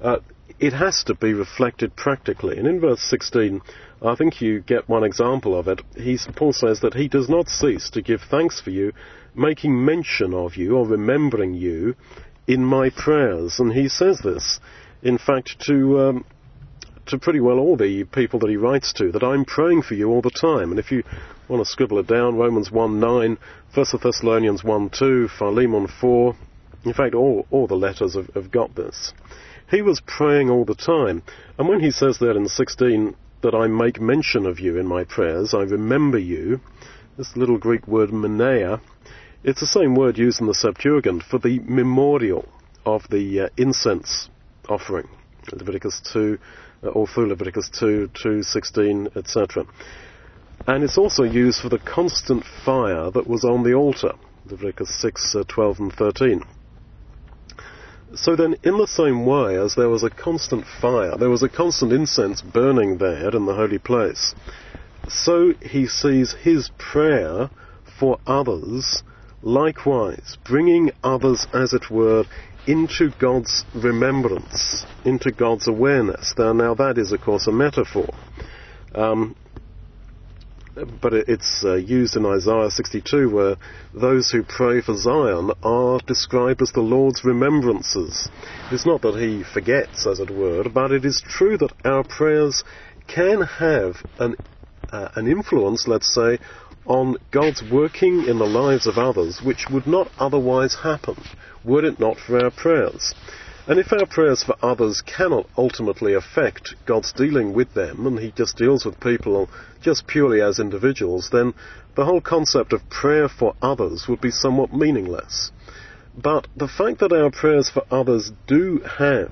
Uh, 0.02 0.18
it 0.60 0.74
has 0.74 1.06
to 1.06 1.16
be 1.16 1.34
reflected 1.34 1.96
practically. 1.96 2.58
And 2.58 2.68
in 2.68 2.82
verse 2.82 3.02
16, 3.04 3.62
I 4.02 4.16
think 4.16 4.42
you 4.42 4.60
get 4.60 4.90
one 4.90 5.06
example 5.06 5.58
of 5.58 5.70
it. 5.70 5.82
He, 5.96 6.20
Paul 6.36 6.52
says 6.52 6.82
that 6.82 6.96
he 6.96 7.08
does 7.08 7.30
not 7.30 7.48
cease 7.48 7.90
to 7.92 8.02
give 8.02 8.22
thanks 8.30 8.60
for 8.60 8.72
you, 8.72 8.92
making 9.34 9.86
mention 9.86 10.34
of 10.34 10.58
you 10.58 10.76
or 10.76 10.86
remembering 10.86 11.54
you 11.54 11.96
in 12.50 12.66
my 12.66 12.90
prayers. 12.90 13.60
And 13.60 13.72
he 13.72 13.88
says 13.88 14.20
this, 14.24 14.60
in 15.04 15.20
fact, 15.20 15.62
to, 15.68 16.00
um, 16.00 16.26
to 17.06 17.20
pretty 17.20 17.40
well 17.40 17.60
all 17.60 17.78
the 17.78 18.06
people 18.06 18.40
that 18.40 18.50
he 18.50 18.58
writes 18.58 18.92
to, 18.94 19.12
that 19.12 19.24
I'm 19.24 19.46
praying 19.46 19.84
for 19.84 19.94
you 19.94 20.10
all 20.10 20.24
the 20.24 20.32
time. 20.32 20.72
And 20.72 20.80
if 20.80 20.92
you 20.92 21.04
want 21.48 21.64
to 21.64 21.70
scribble 21.70 22.00
it 22.00 22.08
down, 22.08 22.38
Romans 22.38 22.72
1 22.72 23.00
9, 23.00 23.38
1 23.76 23.86
Thessalonians 24.02 24.64
1 24.64 24.90
2, 24.90 25.28
Philemon 25.28 25.88
4, 26.02 26.36
in 26.86 26.94
fact, 26.94 27.14
all, 27.14 27.46
all 27.52 27.68
the 27.68 27.76
letters 27.76 28.16
have, 28.16 28.34
have 28.34 28.50
got 28.50 28.76
this. 28.76 29.14
He 29.70 29.84
was 29.84 30.02
praying 30.08 30.50
all 30.50 30.66
the 30.66 30.74
time. 30.74 31.22
And 31.60 31.70
when 31.70 31.82
he 31.82 31.92
says 31.92 32.18
there 32.18 32.36
in 32.36 32.48
16 32.48 33.16
that 33.44 33.54
I 33.54 33.68
make 33.68 34.02
mention 34.02 34.48
of 34.48 34.60
you 34.60 34.80
in 34.80 34.88
my 34.88 35.04
prayers, 35.04 35.54
I 35.54 35.60
remember 35.60 36.18
you, 36.18 36.62
this 37.16 37.38
little 37.38 37.60
Greek 37.60 37.88
word 37.88 38.10
meneia, 38.10 38.82
it's 39.44 39.62
the 39.62 39.68
same 39.68 39.96
word 39.96 40.18
used 40.18 40.42
in 40.42 40.48
the 40.48 40.54
Septuagint 40.54 41.24
for 41.24 41.40
the 41.40 41.60
memorial 41.60 42.48
of 42.86 43.08
the 43.10 43.42
uh, 43.42 43.50
incense 43.58 44.30
offering. 44.68 45.08
Leviticus 45.52 46.02
2, 46.12 46.38
uh, 46.84 46.88
all 46.90 47.08
through 47.08 47.28
Leviticus 47.28 47.70
2, 47.70 48.12
2, 48.14 48.44
16, 48.44 49.10
etc. 49.16 49.66
And 50.68 50.84
it's 50.84 50.98
also 50.98 51.24
used 51.24 51.62
for 51.62 51.70
the 51.70 51.80
constant 51.80 52.44
fire 52.66 53.10
that 53.12 53.28
was 53.28 53.44
on 53.44 53.64
the 53.64 53.74
altar. 53.74 54.14
Leviticus 54.46 54.94
6, 55.02 55.36
uh, 55.36 55.44
12 55.48 55.80
and 55.80 55.94
13. 55.94 56.44
So 58.16 58.36
then, 58.36 58.56
in 58.64 58.78
the 58.78 58.88
same 58.88 59.26
way 59.26 59.56
as 59.56 59.76
there 59.76 59.90
was 59.90 60.04
a 60.04 60.10
constant 60.10 60.66
fire, 60.66 61.16
there 61.16 61.30
was 61.30 61.44
a 61.44 61.50
constant 61.50 61.94
incense 61.94 62.42
burning 62.42 62.98
there 62.98 63.36
in 63.36 63.46
the 63.46 63.54
holy 63.54 63.78
place, 63.78 64.34
so 65.08 65.54
he 65.62 65.86
sees 65.86 66.34
his 66.34 66.72
prayer 66.80 67.52
for 68.00 68.20
others 68.26 69.04
likewise, 69.42 70.38
bringing 70.46 70.92
others, 71.04 71.48
as 71.54 71.74
it 71.74 71.90
were, 71.90 72.26
into 72.68 73.12
God's 73.20 73.66
remembrance, 73.74 74.86
into 75.06 75.32
God's 75.32 75.68
awareness. 75.68 76.34
Now, 76.38 76.54
now 76.54 76.76
that 76.76 76.98
is, 76.98 77.12
of 77.12 77.22
course, 77.22 77.48
a 77.48 77.52
metaphor. 77.52 78.10
Um, 78.94 79.36
but 81.02 81.14
it's 81.14 81.64
uh, 81.66 81.76
used 81.76 82.16
in 82.16 82.26
Isaiah 82.26 82.70
62 82.70 83.30
where 83.30 83.56
those 83.94 84.30
who 84.30 84.44
pray 84.44 84.82
for 84.82 84.96
Zion 84.96 85.52
are 85.64 86.00
described 86.06 86.62
as 86.62 86.72
the 86.72 86.82
Lord's 86.82 87.26
remembrances. 87.26 88.30
It's 88.72 88.86
not 88.86 89.02
that 89.02 89.16
he 89.16 89.44
forgets, 89.44 90.06
as 90.08 90.20
it 90.20 90.30
were, 90.30 90.70
but 90.70 90.92
it 90.92 91.06
is 91.06 91.22
true 91.28 91.58
that 91.58 91.74
our 91.84 92.04
prayers 92.04 92.64
can 93.08 93.42
have 93.42 93.98
an, 94.20 94.36
uh, 94.92 95.10
an 95.16 95.28
influence, 95.28 95.88
let's 95.88 96.14
say, 96.14 96.40
on 96.90 97.18
God's 97.30 97.62
working 97.72 98.26
in 98.26 98.40
the 98.40 98.48
lives 98.48 98.88
of 98.88 98.98
others, 98.98 99.42
which 99.44 99.68
would 99.70 99.86
not 99.86 100.12
otherwise 100.18 100.74
happen 100.84 101.16
were 101.64 101.86
it 101.86 102.00
not 102.00 102.18
for 102.18 102.44
our 102.44 102.50
prayers. 102.50 103.14
And 103.68 103.80
if 103.80 103.94
our 103.94 104.08
prayers 104.08 104.42
for 104.42 104.56
others 104.64 105.02
cannot 105.02 105.46
ultimately 105.56 106.16
affect 106.16 106.74
God's 106.88 107.14
dealing 107.14 107.54
with 107.54 107.76
them, 107.76 108.08
and 108.08 108.18
He 108.18 108.32
just 108.32 108.58
deals 108.58 108.86
with 108.86 109.00
people 109.00 109.50
just 109.80 110.08
purely 110.08 110.42
as 110.42 110.58
individuals, 110.58 111.30
then 111.32 111.54
the 111.96 112.06
whole 112.06 112.22
concept 112.22 112.74
of 112.74 112.90
prayer 112.90 113.30
for 113.30 113.54
others 113.62 114.08
would 114.08 114.20
be 114.20 114.32
somewhat 114.32 114.74
meaningless. 114.74 115.52
But 116.18 116.48
the 116.58 116.68
fact 116.68 117.00
that 117.02 117.14
our 117.14 117.30
prayers 117.30 117.70
for 117.70 117.84
others 117.92 118.32
do 118.48 118.80
have 118.98 119.32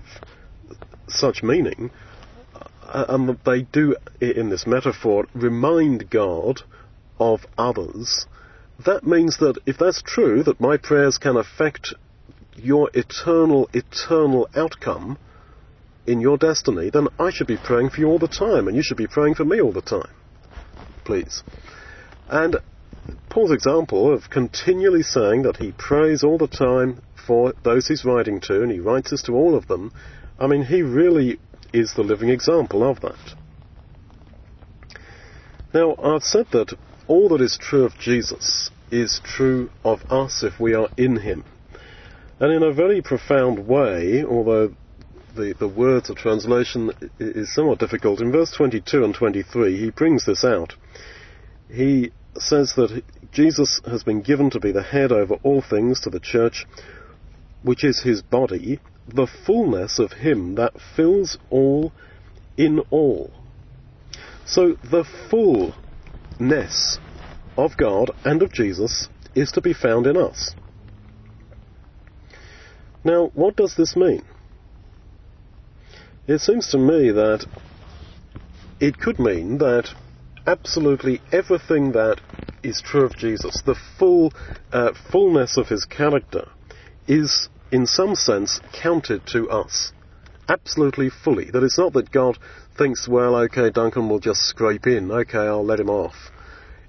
such 1.08 1.42
meaning, 1.42 1.90
uh, 2.84 3.06
and 3.10 3.28
that 3.30 3.44
they 3.44 3.64
do, 3.64 3.96
in 4.22 4.50
this 4.50 4.68
metaphor, 4.68 5.26
remind 5.34 6.12
God 6.12 6.62
of 7.19 7.45
others, 7.57 8.25
that 8.86 9.05
means 9.05 9.38
that 9.38 9.57
if 9.65 9.77
that's 9.77 10.01
true, 10.01 10.43
that 10.43 10.62
my 10.62 10.77
prayers 10.77 11.17
can 11.17 11.36
affect 11.36 11.93
your 12.55 12.89
eternal, 12.93 13.69
eternal 13.74 14.47
outcome, 14.55 15.17
in 16.07 16.21
your 16.21 16.38
destiny, 16.38 16.89
then 16.89 17.09
I 17.19 17.29
should 17.31 17.47
be 17.47 17.57
praying 17.57 17.89
for 17.89 18.00
you 18.00 18.07
all 18.07 18.17
the 18.17 18.29
time, 18.29 18.67
and 18.67 18.75
you 18.75 18.81
should 18.81 18.97
be 18.97 19.07
praying 19.07 19.36
for 19.36 19.43
me 19.43 19.62
all 19.62 19.74
the 19.74 19.81
time. 19.81 20.09
Please. 21.03 21.43
And 22.29 22.55
Paul's 23.29 23.51
example 23.51 24.13
of 24.13 24.29
continually 24.29 25.03
saying 25.03 25.43
that 25.43 25.57
he 25.57 25.74
prays 25.74 26.24
all 26.24 26.38
the 26.38 26.47
time 26.47 27.01
for 27.27 27.53
those 27.63 27.88
he's 27.88 28.05
writing 28.05 28.39
to, 28.41 28.63
and 28.63 28.71
he 28.71 28.79
writes 28.79 29.12
this 29.12 29.21
to 29.24 29.33
all 29.33 29.55
of 29.55 29.67
them, 29.67 29.91
I 30.39 30.47
mean, 30.47 30.63
he 30.63 30.81
really 30.81 31.39
is 31.74 31.93
the 31.93 32.03
living 32.03 32.29
example 32.29 32.89
of 32.89 33.01
that. 33.01 33.36
Now, 35.74 35.95
I've 36.01 36.24
said 36.24 36.47
that 36.51 36.74
all 37.08 37.30
that 37.30 37.42
is 37.42 37.58
true 37.58 37.86
of 37.86 37.98
Jesus 37.98 38.70
is 38.92 39.22
true 39.24 39.70
of 39.84 40.02
us 40.12 40.44
if 40.44 40.60
we 40.60 40.74
are 40.74 40.90
in 40.98 41.18
him. 41.18 41.44
And 42.40 42.52
in 42.52 42.64
a 42.64 42.72
very 42.72 43.02
profound 43.02 43.68
way, 43.68 44.24
although 44.24 44.74
the, 45.36 45.54
the 45.58 45.68
words 45.68 46.10
of 46.10 46.18
translation 46.18 46.92
is 47.20 47.54
somewhat 47.54 47.80
difficult, 47.80 48.22
in 48.22 48.32
verse 48.32 48.52
22 48.52 49.04
and 49.04 49.14
23 49.14 49.78
he 49.78 49.90
brings 49.92 50.26
this 50.26 50.44
out. 50.44 50.76
He 51.70 52.12
says 52.38 52.74
that 52.76 53.04
Jesus 53.32 53.82
has 53.86 54.04
been 54.04 54.22
given 54.22 54.50
to 54.52 54.60
be 54.60 54.72
the 54.72 54.84
head 54.84 55.12
over 55.12 55.36
all 55.44 55.62
things 55.62 56.00
to 56.02 56.10
the 56.10 56.20
church, 56.20 56.66
which 57.64 57.84
is 57.84 58.02
his 58.02 58.22
body, 58.22 58.80
the 59.08 59.28
fullness 59.28 60.00
of 60.00 60.12
him 60.14 60.56
that 60.56 60.74
fills 60.96 61.38
all 61.50 61.92
in 62.58 62.80
all. 62.90 63.32
So 64.46 64.78
the 64.90 65.04
fullness 66.38 67.00
of 67.58 67.75
God 67.77 68.12
and 68.24 68.41
of 68.41 68.51
Jesus 68.51 69.10
is 69.36 69.51
to 69.51 69.62
be 69.62 69.74
found 69.74 70.08
in 70.08 70.17
us. 70.17 70.56
Now, 73.03 73.32
what 73.34 73.56
does 73.56 73.75
this 73.75 73.96
mean? 73.96 74.24
It 76.27 76.39
seems 76.39 76.67
to 76.72 76.77
me 76.77 77.12
that 77.12 77.46
it 78.79 79.00
could 79.00 79.17
mean 79.17 79.58
that 79.60 79.89
absolutely 80.46 81.22
everything 81.32 81.94
that 81.94 82.17
is 82.63 82.82
true 82.82 83.06
of 83.06 83.15
Jesus, 83.17 83.62
the 83.65 83.77
full 83.98 84.34
uh, 84.72 84.91
fullness 85.12 85.58
of 85.58 85.70
his 85.70 85.86
character, 85.86 86.48
is 87.08 87.50
in 87.72 87.86
some 87.86 88.15
sense 88.15 88.60
counted 88.74 89.25
to 89.27 89.50
us. 89.50 89.94
Absolutely 90.50 91.10
fully. 91.10 91.46
That 91.46 91.63
it's 91.63 91.77
not 91.77 91.94
that 91.94 92.12
God 92.12 92.38
thinks, 92.77 93.07
well, 93.07 93.36
okay, 93.36 93.69
Duncan 93.69 94.10
will 94.10 94.19
just 94.19 94.41
scrape 94.41 94.88
in, 94.88 95.12
okay, 95.12 95.39
I'll 95.39 95.65
let 95.65 95.79
him 95.79 95.89
off. 95.89 96.15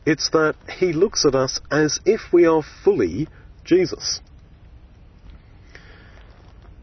It's 0.07 0.31
that 0.31 0.57
he 0.79 0.93
looks 0.93 1.25
at 1.25 1.35
us 1.35 1.61
as 1.71 2.01
if 2.05 2.33
we 2.33 2.47
are 2.47 2.63
fully 2.85 3.29
Jesus. 3.65 4.21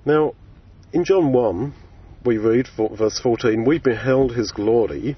Now, 0.05 0.33
in 0.93 1.03
John 1.03 1.33
1, 1.33 1.73
we 2.23 2.37
read, 2.37 2.67
verse 2.77 3.19
14, 3.19 3.65
we 3.65 3.79
beheld 3.79 4.35
his 4.35 4.51
glory, 4.51 5.17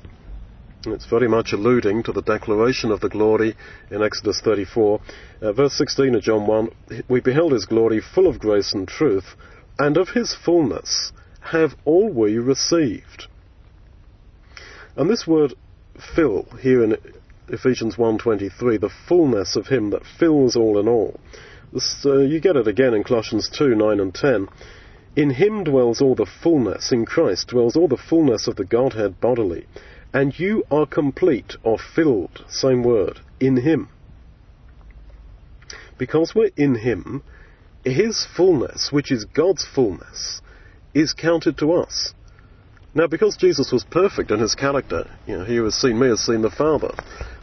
it's 0.85 1.05
very 1.05 1.27
much 1.27 1.53
alluding 1.53 2.03
to 2.03 2.13
the 2.13 2.21
declaration 2.21 2.91
of 2.91 3.01
the 3.01 3.09
glory 3.09 3.55
in 3.89 4.01
Exodus 4.01 4.39
34. 4.41 5.01
Uh, 5.41 5.51
verse 5.51 5.73
16 5.73 6.15
of 6.15 6.21
John 6.21 6.47
1 6.47 6.69
We 7.09 7.19
beheld 7.19 7.51
his 7.51 7.65
glory 7.65 7.99
full 7.99 8.27
of 8.27 8.39
grace 8.39 8.73
and 8.73 8.87
truth, 8.87 9.35
and 9.79 9.97
of 9.97 10.09
his 10.09 10.33
fullness 10.33 11.11
have 11.51 11.75
all 11.83 12.09
we 12.09 12.37
received. 12.37 13.27
And 14.97 15.09
this 15.09 15.25
word 15.25 15.53
fill 16.15 16.47
here 16.59 16.83
in 16.83 16.97
Ephesians 17.47 17.95
1.23, 17.95 18.79
the 18.79 18.89
fullness 19.07 19.55
of 19.55 19.67
him 19.67 19.91
that 19.91 20.05
fills 20.19 20.55
all 20.55 20.79
in 20.79 20.87
all. 20.87 21.19
Uh, 22.05 22.19
you 22.19 22.39
get 22.39 22.55
it 22.55 22.67
again 22.67 22.93
in 22.93 23.03
Colossians 23.03 23.49
2, 23.49 23.75
9 23.75 23.99
and 23.99 24.13
10. 24.13 24.47
In 25.15 25.29
him 25.29 25.63
dwells 25.63 26.01
all 26.01 26.15
the 26.15 26.25
fullness, 26.25 26.91
in 26.91 27.05
Christ 27.05 27.47
dwells 27.47 27.75
all 27.75 27.87
the 27.87 27.97
fullness 27.97 28.47
of 28.47 28.55
the 28.55 28.65
Godhead 28.65 29.21
bodily 29.21 29.65
and 30.13 30.39
you 30.39 30.63
are 30.71 30.85
complete 30.85 31.55
or 31.63 31.77
filled, 31.77 32.43
same 32.47 32.83
word, 32.83 33.19
in 33.39 33.57
Him. 33.57 33.89
Because 35.97 36.33
we're 36.33 36.51
in 36.55 36.75
Him, 36.75 37.23
His 37.83 38.25
fullness, 38.25 38.91
which 38.91 39.11
is 39.11 39.25
God's 39.25 39.65
fullness, 39.65 40.41
is 40.93 41.13
counted 41.13 41.57
to 41.59 41.73
us. 41.73 42.13
Now, 42.97 43.05
because 43.05 43.37
Jesus 43.37 43.71
was 43.71 43.83
perfect 43.83 44.31
in 44.31 44.39
his 44.39 44.55
character, 44.55 45.07
you 45.27 45.37
know, 45.37 45.45
he 45.45 45.57
who 45.57 45.65
has 45.65 45.75
seen 45.75 45.99
me 45.99 46.07
has 46.07 46.19
seen 46.19 46.41
the 46.41 46.49
Father. 46.49 46.89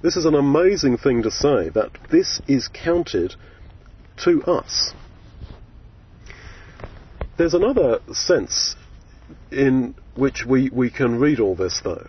This 0.03 0.17
is 0.17 0.25
an 0.25 0.35
amazing 0.35 0.97
thing 0.97 1.23
to 1.23 1.31
say, 1.31 1.69
that 1.69 1.91
this 2.11 2.41
is 2.49 2.67
counted 2.67 3.37
to 4.25 4.43
us. 4.43 4.93
There's 7.39 7.55
another 7.55 8.01
sense 8.11 8.75
in 9.53 9.95
which 10.17 10.45
we, 10.45 10.71
we 10.71 10.91
can 10.91 11.21
read 11.21 11.39
all 11.39 11.55
this, 11.55 11.81
though. 11.85 12.09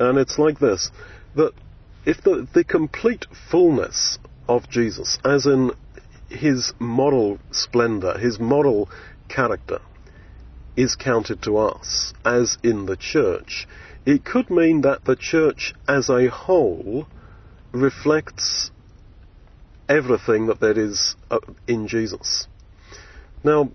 And 0.00 0.18
it's 0.18 0.36
like 0.36 0.58
this 0.58 0.90
that 1.36 1.52
if 2.04 2.24
the, 2.24 2.48
the 2.54 2.64
complete 2.64 3.26
fullness 3.52 4.18
of 4.48 4.68
Jesus, 4.68 5.16
as 5.24 5.46
in 5.46 5.70
his 6.28 6.72
moral 6.80 7.38
splendor, 7.52 8.18
his 8.18 8.40
moral 8.40 8.90
character, 9.28 9.78
is 10.78 10.94
counted 10.94 11.42
to 11.42 11.58
us, 11.58 12.14
as 12.24 12.56
in 12.62 12.86
the 12.86 12.96
church, 12.96 13.66
it 14.06 14.24
could 14.24 14.48
mean 14.48 14.82
that 14.82 15.04
the 15.04 15.16
church 15.16 15.74
as 15.88 16.08
a 16.08 16.28
whole 16.28 17.08
reflects 17.72 18.70
everything 19.88 20.46
that 20.46 20.60
there 20.60 20.78
is 20.78 21.16
uh, 21.32 21.40
in 21.66 21.88
Jesus. 21.88 22.46
Now, 23.42 23.72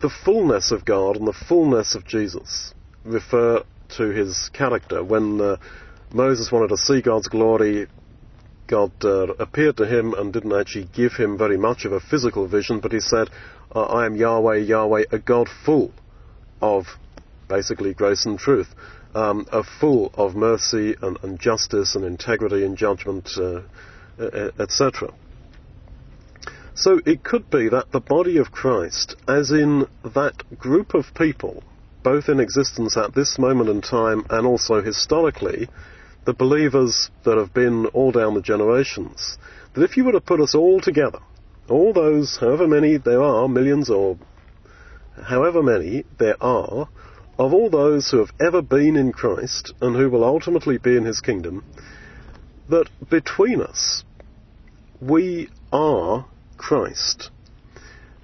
the 0.00 0.10
fullness 0.10 0.72
of 0.72 0.84
God 0.84 1.16
and 1.16 1.28
the 1.28 1.32
fullness 1.32 1.94
of 1.94 2.04
Jesus 2.04 2.74
refer 3.04 3.62
to 3.96 4.08
his 4.08 4.50
character. 4.52 5.04
When 5.04 5.40
uh, 5.40 5.56
Moses 6.12 6.50
wanted 6.50 6.70
to 6.70 6.76
see 6.76 7.02
God's 7.02 7.28
glory, 7.28 7.86
God 8.66 8.92
uh, 9.04 9.34
appeared 9.38 9.76
to 9.78 9.86
him 9.86 10.14
and 10.14 10.32
didn't 10.32 10.52
actually 10.52 10.88
give 10.92 11.14
him 11.14 11.36
very 11.36 11.56
much 11.56 11.84
of 11.84 11.92
a 11.92 12.00
physical 12.00 12.46
vision, 12.46 12.80
but 12.80 12.92
he 12.92 13.00
said, 13.00 13.28
I 13.74 14.06
am 14.06 14.16
Yahweh, 14.16 14.56
Yahweh, 14.56 15.04
a 15.12 15.18
God 15.18 15.48
full 15.48 15.92
of 16.62 16.86
basically 17.48 17.92
grace 17.94 18.24
and 18.24 18.38
truth, 18.38 18.74
um, 19.14 19.46
a 19.52 19.62
full 19.62 20.10
of 20.14 20.34
mercy 20.34 20.94
and, 21.02 21.18
and, 21.22 21.38
justice 21.38 21.94
and 21.94 22.04
integrity 22.04 22.64
and 22.64 22.76
judgment, 22.76 23.30
uh, 23.36 23.62
etc. 24.58 25.12
So 26.74 27.00
it 27.04 27.22
could 27.22 27.50
be 27.50 27.68
that 27.68 27.92
the 27.92 28.00
body 28.00 28.38
of 28.38 28.50
Christ, 28.50 29.16
as 29.28 29.50
in 29.50 29.86
that 30.04 30.58
group 30.58 30.94
of 30.94 31.14
people 31.14 31.62
both 32.04 32.28
in 32.28 32.38
existence 32.38 32.96
at 32.96 33.14
this 33.14 33.38
moment 33.38 33.68
in 33.68 33.80
time 33.80 34.24
and 34.30 34.46
also 34.46 34.82
historically, 34.82 35.68
the 36.24 36.34
believers 36.34 37.10
that 37.24 37.36
have 37.36 37.52
been 37.52 37.86
all 37.86 38.12
down 38.12 38.34
the 38.34 38.42
generations, 38.42 39.38
that 39.74 39.82
if 39.82 39.96
you 39.96 40.04
were 40.04 40.12
to 40.12 40.20
put 40.20 40.40
us 40.40 40.54
all 40.54 40.80
together, 40.80 41.20
all 41.68 41.92
those, 41.92 42.38
however 42.38 42.66
many 42.66 42.96
there 42.96 43.22
are, 43.22 43.48
millions 43.48 43.90
or 43.90 44.18
however 45.22 45.62
many 45.62 46.04
there 46.18 46.36
are, 46.42 46.88
of 47.38 47.52
all 47.52 47.68
those 47.68 48.10
who 48.10 48.18
have 48.18 48.32
ever 48.40 48.62
been 48.62 48.96
in 48.96 49.12
Christ 49.12 49.72
and 49.80 49.96
who 49.96 50.08
will 50.08 50.24
ultimately 50.24 50.78
be 50.78 50.96
in 50.96 51.04
His 51.04 51.20
kingdom, 51.20 51.64
that 52.68 52.88
between 53.10 53.60
us, 53.60 54.04
we 55.00 55.48
are 55.72 56.26
Christ. 56.56 57.30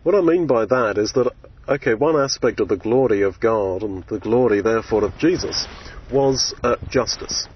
What 0.02 0.14
I 0.14 0.20
mean 0.20 0.46
by 0.46 0.64
that 0.64 0.96
is 0.96 1.12
that 1.12 1.32
okay, 1.68 1.94
one 1.94 2.16
aspect 2.16 2.60
of 2.60 2.68
the 2.68 2.76
glory 2.76 3.22
of 3.22 3.38
God 3.38 3.82
and 3.82 4.04
the 4.04 4.18
glory, 4.18 4.60
therefore, 4.60 5.04
of 5.04 5.16
Jesus 5.18 5.66
was 6.10 6.54
uh, 6.64 6.76
justice. 6.88 7.46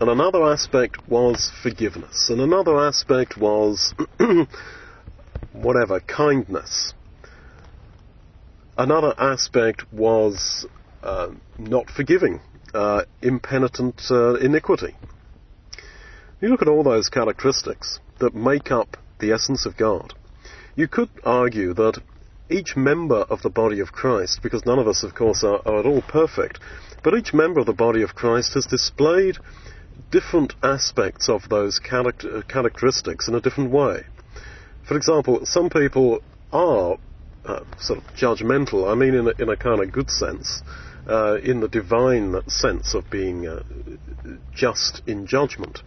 And 0.00 0.10
another 0.10 0.42
aspect 0.44 1.08
was 1.08 1.52
forgiveness. 1.62 2.28
And 2.28 2.40
another 2.40 2.78
aspect 2.78 3.36
was, 3.36 3.94
whatever, 5.52 6.00
kindness. 6.00 6.94
Another 8.76 9.14
aspect 9.16 9.84
was 9.92 10.66
uh, 11.02 11.28
not 11.58 11.90
forgiving, 11.90 12.40
uh, 12.74 13.02
impenitent 13.22 14.02
uh, 14.10 14.34
iniquity. 14.34 14.96
You 16.40 16.48
look 16.48 16.62
at 16.62 16.68
all 16.68 16.82
those 16.82 17.08
characteristics 17.08 18.00
that 18.18 18.34
make 18.34 18.72
up 18.72 18.96
the 19.20 19.30
essence 19.30 19.64
of 19.64 19.76
God. 19.76 20.12
You 20.74 20.88
could 20.88 21.08
argue 21.22 21.72
that 21.74 22.02
each 22.50 22.76
member 22.76 23.24
of 23.30 23.42
the 23.42 23.50
body 23.50 23.80
of 23.80 23.92
Christ, 23.92 24.40
because 24.42 24.66
none 24.66 24.78
of 24.78 24.88
us, 24.88 25.04
of 25.04 25.14
course, 25.14 25.44
are, 25.44 25.60
are, 25.64 25.78
at 25.78 25.86
all 25.86 26.02
perfect, 26.02 26.58
but 27.02 27.14
each 27.14 27.32
member 27.32 27.60
of 27.60 27.66
the 27.66 27.72
body 27.72 28.02
of 28.02 28.14
Christ 28.14 28.54
has 28.54 28.66
displayed 28.66 29.38
different 30.10 30.54
aspects 30.62 31.28
of 31.28 31.48
those 31.48 31.78
character, 31.78 32.42
characteristics 32.42 33.28
in 33.28 33.34
a 33.34 33.40
different 33.40 33.70
way. 33.70 34.04
For 34.86 34.96
example, 34.96 35.44
some 35.44 35.70
people 35.70 36.22
are 36.52 36.98
uh, 37.44 37.60
sort 37.78 37.98
of 37.98 38.04
judgmental, 38.14 38.90
I 38.90 38.94
mean 38.94 39.14
in 39.14 39.26
a, 39.28 39.42
in 39.42 39.48
a 39.48 39.56
kind 39.56 39.80
of 39.82 39.92
good 39.92 40.10
sense, 40.10 40.62
uh, 41.08 41.36
in 41.42 41.60
the 41.60 41.68
divine 41.68 42.40
sense 42.48 42.94
of 42.94 43.10
being 43.10 43.46
uh, 43.46 43.62
just 44.54 45.02
in 45.06 45.26
judgment. 45.26 45.82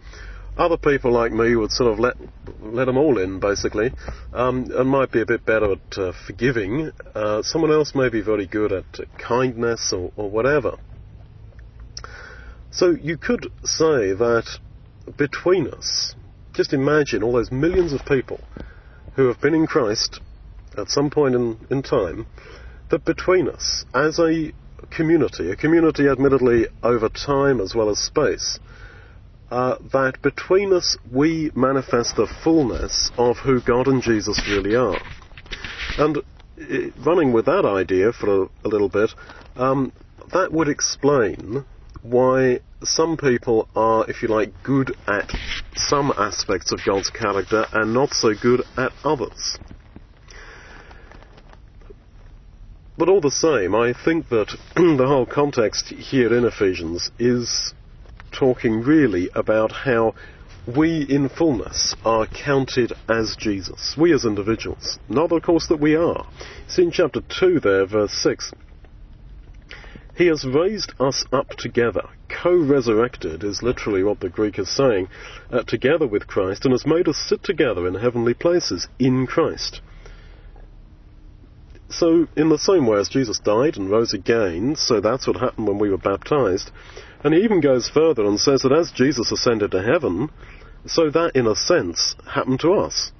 Other 0.56 0.76
people 0.76 1.12
like 1.12 1.30
me 1.30 1.54
would 1.54 1.70
sort 1.70 1.92
of 1.92 2.00
let 2.00 2.16
let 2.60 2.86
them 2.86 2.98
all 2.98 3.18
in, 3.18 3.38
basically, 3.38 3.92
um, 4.32 4.68
and 4.74 4.88
might 4.88 5.12
be 5.12 5.20
a 5.20 5.26
bit 5.26 5.46
better 5.46 5.72
at 5.72 5.98
uh, 5.98 6.12
forgiving. 6.26 6.90
Uh, 7.14 7.42
someone 7.42 7.70
else 7.70 7.94
may 7.94 8.08
be 8.08 8.20
very 8.20 8.46
good 8.46 8.72
at 8.72 8.84
kindness 9.18 9.92
or, 9.92 10.10
or 10.16 10.28
whatever. 10.28 10.76
So 12.70 12.90
you 12.90 13.16
could 13.16 13.50
say 13.64 14.12
that 14.12 14.46
between 15.16 15.68
us, 15.68 16.14
just 16.52 16.72
imagine 16.72 17.22
all 17.22 17.32
those 17.32 17.50
millions 17.50 17.92
of 17.92 18.04
people 18.04 18.40
who 19.14 19.26
have 19.28 19.40
been 19.40 19.54
in 19.54 19.66
Christ 19.66 20.20
at 20.76 20.88
some 20.88 21.10
point 21.10 21.34
in, 21.34 21.58
in 21.70 21.82
time, 21.82 22.26
that 22.90 23.04
between 23.04 23.48
us, 23.48 23.84
as 23.94 24.18
a 24.18 24.52
community, 24.90 25.50
a 25.50 25.56
community 25.56 26.08
admittedly 26.08 26.66
over 26.82 27.08
time 27.08 27.60
as 27.60 27.74
well 27.74 27.90
as 27.90 27.98
space, 27.98 28.58
uh, 29.50 29.76
that 29.92 30.20
between 30.22 30.72
us 30.72 30.96
we 31.10 31.50
manifest 31.54 32.16
the 32.16 32.28
fullness 32.44 33.10
of 33.16 33.38
who 33.38 33.60
God 33.60 33.88
and 33.88 34.02
Jesus 34.02 34.40
really 34.48 34.76
are. 34.76 35.00
And 35.96 36.18
uh, 36.18 36.22
running 37.04 37.32
with 37.32 37.46
that 37.46 37.64
idea 37.64 38.12
for 38.12 38.44
a, 38.44 38.48
a 38.64 38.68
little 38.68 38.88
bit, 38.88 39.10
um, 39.56 39.92
that 40.32 40.52
would 40.52 40.68
explain 40.68 41.64
why 42.02 42.60
some 42.82 43.16
people 43.16 43.68
are, 43.74 44.08
if 44.08 44.22
you 44.22 44.28
like, 44.28 44.52
good 44.62 44.94
at 45.06 45.30
some 45.74 46.12
aspects 46.16 46.72
of 46.72 46.80
God's 46.84 47.10
character 47.10 47.66
and 47.72 47.92
not 47.92 48.10
so 48.12 48.34
good 48.34 48.62
at 48.76 48.92
others. 49.04 49.58
But 52.96 53.08
all 53.08 53.20
the 53.20 53.30
same, 53.30 53.74
I 53.74 53.92
think 53.92 54.28
that 54.28 54.56
the 54.74 55.06
whole 55.06 55.26
context 55.26 55.88
here 55.88 56.36
in 56.36 56.44
Ephesians 56.44 57.10
is 57.18 57.72
talking 58.32 58.82
really 58.82 59.30
about 59.34 59.72
how 59.72 60.14
we 60.76 61.02
in 61.08 61.28
fullness 61.28 61.94
are 62.04 62.26
counted 62.26 62.92
as 63.08 63.36
Jesus. 63.38 63.94
We 63.96 64.12
as 64.12 64.24
individuals. 64.24 64.98
Not, 65.08 65.32
of 65.32 65.42
course, 65.42 65.68
that 65.68 65.80
we 65.80 65.94
are. 65.94 66.26
See 66.66 66.82
in 66.82 66.90
chapter 66.90 67.20
2 67.20 67.60
there, 67.60 67.86
verse 67.86 68.12
6. 68.12 68.52
He 70.18 70.26
has 70.26 70.44
raised 70.44 70.94
us 70.98 71.24
up 71.32 71.50
together. 71.50 72.02
Co-resurrected 72.28 73.44
is 73.44 73.62
literally 73.62 74.02
what 74.02 74.18
the 74.18 74.28
Greek 74.28 74.58
is 74.58 74.68
saying, 74.68 75.06
uh, 75.52 75.62
together 75.62 76.08
with 76.08 76.26
Christ, 76.26 76.64
and 76.64 76.72
has 76.72 76.84
made 76.84 77.06
us 77.06 77.16
sit 77.16 77.44
together 77.44 77.86
in 77.86 77.94
heavenly 77.94 78.34
places 78.34 78.88
in 78.98 79.28
Christ. 79.28 79.80
So, 81.88 82.26
in 82.36 82.48
the 82.48 82.58
same 82.58 82.84
way 82.84 82.98
as 82.98 83.08
Jesus 83.08 83.38
died 83.38 83.76
and 83.76 83.88
rose 83.88 84.12
again, 84.12 84.74
so 84.74 85.00
that's 85.00 85.28
what 85.28 85.36
happened 85.36 85.68
when 85.68 85.78
we 85.78 85.88
were 85.88 85.96
baptized. 85.96 86.72
And 87.22 87.32
he 87.32 87.44
even 87.44 87.60
goes 87.60 87.88
further 87.88 88.24
and 88.24 88.40
says 88.40 88.62
that 88.62 88.72
as 88.72 88.90
Jesus 88.90 89.30
ascended 89.30 89.70
to 89.70 89.82
heaven, 89.84 90.30
so 90.84 91.10
that 91.10 91.36
in 91.36 91.46
a 91.46 91.54
sense 91.54 92.16
happened 92.26 92.58
to 92.60 92.72
us 92.72 93.12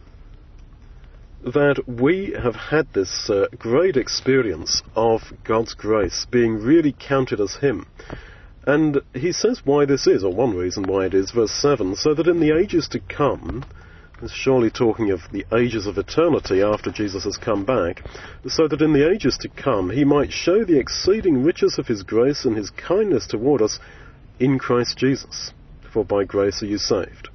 that 1.53 1.83
we 1.87 2.35
have 2.43 2.55
had 2.55 2.93
this 2.93 3.31
uh, 3.31 3.47
great 3.59 3.97
experience 3.97 4.83
of 4.95 5.23
God's 5.45 5.75
grace 5.75 6.27
being 6.31 6.55
really 6.55 6.95
counted 6.99 7.41
as 7.41 7.57
Him. 7.57 7.87
And 8.67 9.01
he 9.15 9.33
says 9.33 9.63
why 9.65 9.87
this 9.87 10.07
is, 10.07 10.23
or 10.23 10.33
one 10.33 10.55
reason 10.55 10.87
why 10.87 11.07
it 11.07 11.15
is, 11.15 11.31
verse 11.31 11.53
7, 11.53 11.97
so 11.97 12.13
that 12.15 12.27
in 12.27 12.41
the 12.41 12.55
ages 12.55 12.87
to 12.89 13.01
come, 13.01 13.65
is 14.21 14.33
surely 14.33 14.71
talking 14.71 15.11
of 15.11 15.21
the 15.33 15.47
ages 15.57 15.87
of 15.87 15.97
eternity 15.97 16.61
after 16.61 16.91
Jesus 16.91 17.25
has 17.25 17.37
come 17.37 17.65
back, 17.65 18.03
so 18.47 18.69
that 18.69 18.83
in 18.83 18.93
the 18.93 19.09
ages 19.09 19.39
to 19.39 19.49
come 19.49 19.91
he 19.91 20.05
might 20.05 20.33
show 20.33 20.65
the 20.65 20.79
exceeding 20.79 21.43
riches 21.45 21.79
of 21.79 21.87
his 21.87 22.03
grace 22.03 22.45
and 22.45 22.57
his 22.57 22.71
kindness 22.71 23.27
toward 23.27 23.63
us 23.63 23.79
in 24.39 24.59
Christ 24.59 24.99
Jesus. 24.99 25.53
For 25.93 26.05
by 26.05 26.25
grace 26.25 26.63
are 26.63 26.67
you 26.67 26.79
saved 26.79 27.31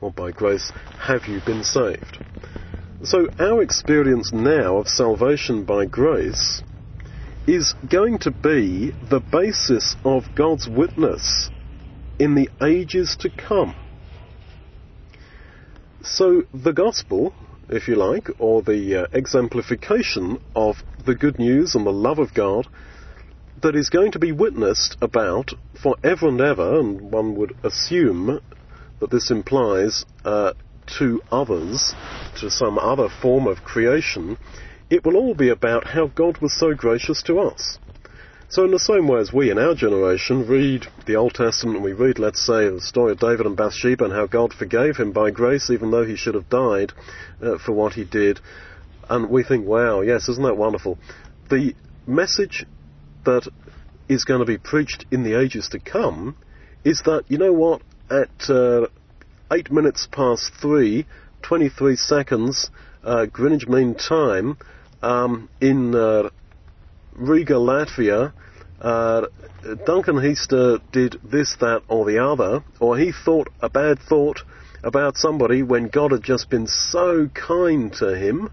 or 0.00 0.10
by 0.10 0.30
grace 0.30 0.72
have 0.98 1.26
you 1.26 1.40
been 1.44 1.64
saved. 1.64 2.18
So 3.04 3.28
our 3.38 3.62
experience 3.62 4.32
now 4.32 4.78
of 4.78 4.88
salvation 4.88 5.64
by 5.64 5.86
grace 5.86 6.62
is 7.46 7.74
going 7.88 8.18
to 8.18 8.30
be 8.30 8.92
the 9.08 9.20
basis 9.20 9.96
of 10.04 10.34
God's 10.34 10.68
witness 10.68 11.48
in 12.18 12.34
the 12.34 12.50
ages 12.62 13.16
to 13.20 13.30
come. 13.30 13.74
So 16.02 16.42
the 16.52 16.72
gospel, 16.72 17.34
if 17.68 17.88
you 17.88 17.96
like, 17.96 18.28
or 18.38 18.62
the 18.62 19.02
uh, 19.02 19.06
exemplification 19.12 20.38
of 20.54 20.82
the 21.04 21.14
good 21.14 21.38
news 21.38 21.74
and 21.74 21.86
the 21.86 21.92
love 21.92 22.18
of 22.18 22.34
God 22.34 22.66
that 23.62 23.76
is 23.76 23.90
going 23.90 24.12
to 24.12 24.18
be 24.18 24.32
witnessed 24.32 24.96
about 25.00 25.52
for 25.80 25.96
ever 26.02 26.28
and 26.28 26.40
ever, 26.40 26.80
and 26.80 27.12
one 27.12 27.34
would 27.36 27.56
assume 27.62 28.40
that 29.00 29.10
this 29.10 29.30
implies 29.30 30.04
uh, 30.24 30.52
to 30.98 31.20
others, 31.30 31.94
to 32.40 32.50
some 32.50 32.78
other 32.78 33.08
form 33.08 33.46
of 33.46 33.64
creation, 33.64 34.38
it 34.90 35.04
will 35.04 35.16
all 35.16 35.34
be 35.34 35.50
about 35.50 35.86
how 35.86 36.06
God 36.06 36.38
was 36.38 36.52
so 36.58 36.74
gracious 36.74 37.22
to 37.24 37.40
us. 37.40 37.78
So 38.50 38.64
in 38.64 38.70
the 38.70 38.78
same 38.78 39.06
way 39.06 39.20
as 39.20 39.30
we 39.30 39.50
in 39.50 39.58
our 39.58 39.74
generation 39.74 40.46
read 40.46 40.86
the 41.04 41.16
Old 41.16 41.34
Testament, 41.34 41.82
we 41.82 41.92
read, 41.92 42.18
let's 42.18 42.44
say, 42.44 42.70
the 42.70 42.80
story 42.80 43.12
of 43.12 43.18
David 43.18 43.44
and 43.44 43.56
Bathsheba 43.56 44.04
and 44.04 44.12
how 44.12 44.26
God 44.26 44.54
forgave 44.54 44.96
him 44.96 45.12
by 45.12 45.30
grace 45.30 45.68
even 45.68 45.90
though 45.90 46.06
he 46.06 46.16
should 46.16 46.34
have 46.34 46.48
died 46.48 46.94
uh, 47.42 47.58
for 47.58 47.72
what 47.72 47.92
he 47.92 48.04
did, 48.04 48.40
and 49.10 49.28
we 49.28 49.42
think, 49.42 49.66
wow, 49.66 50.00
yes, 50.00 50.28
isn't 50.30 50.44
that 50.44 50.56
wonderful? 50.56 50.98
The 51.50 51.74
message 52.06 52.64
that 53.24 53.46
is 54.08 54.24
going 54.24 54.40
to 54.40 54.46
be 54.46 54.58
preached 54.58 55.04
in 55.10 55.24
the 55.24 55.38
ages 55.38 55.68
to 55.70 55.78
come 55.78 56.36
is 56.84 57.02
that, 57.04 57.24
you 57.28 57.36
know 57.36 57.52
what, 57.52 57.82
at 58.10 58.50
uh, 58.50 58.86
8 59.52 59.70
minutes 59.70 60.08
past 60.10 60.52
3, 60.60 61.06
23 61.42 61.96
seconds, 61.96 62.70
uh, 63.04 63.26
Greenwich 63.26 63.66
Mean 63.68 63.94
Time, 63.94 64.56
um, 65.02 65.48
in 65.60 65.94
uh, 65.94 66.30
Riga, 67.14 67.54
Latvia, 67.54 68.32
uh, 68.80 69.26
Duncan 69.86 70.16
Heaster 70.16 70.78
did 70.92 71.20
this, 71.24 71.56
that, 71.60 71.82
or 71.88 72.04
the 72.04 72.22
other, 72.24 72.62
or 72.80 72.96
he 72.96 73.12
thought 73.12 73.48
a 73.60 73.68
bad 73.68 73.98
thought 73.98 74.42
about 74.84 75.16
somebody 75.16 75.62
when 75.62 75.88
God 75.88 76.12
had 76.12 76.22
just 76.22 76.48
been 76.48 76.66
so 76.66 77.28
kind 77.28 77.92
to 77.94 78.16
him. 78.16 78.50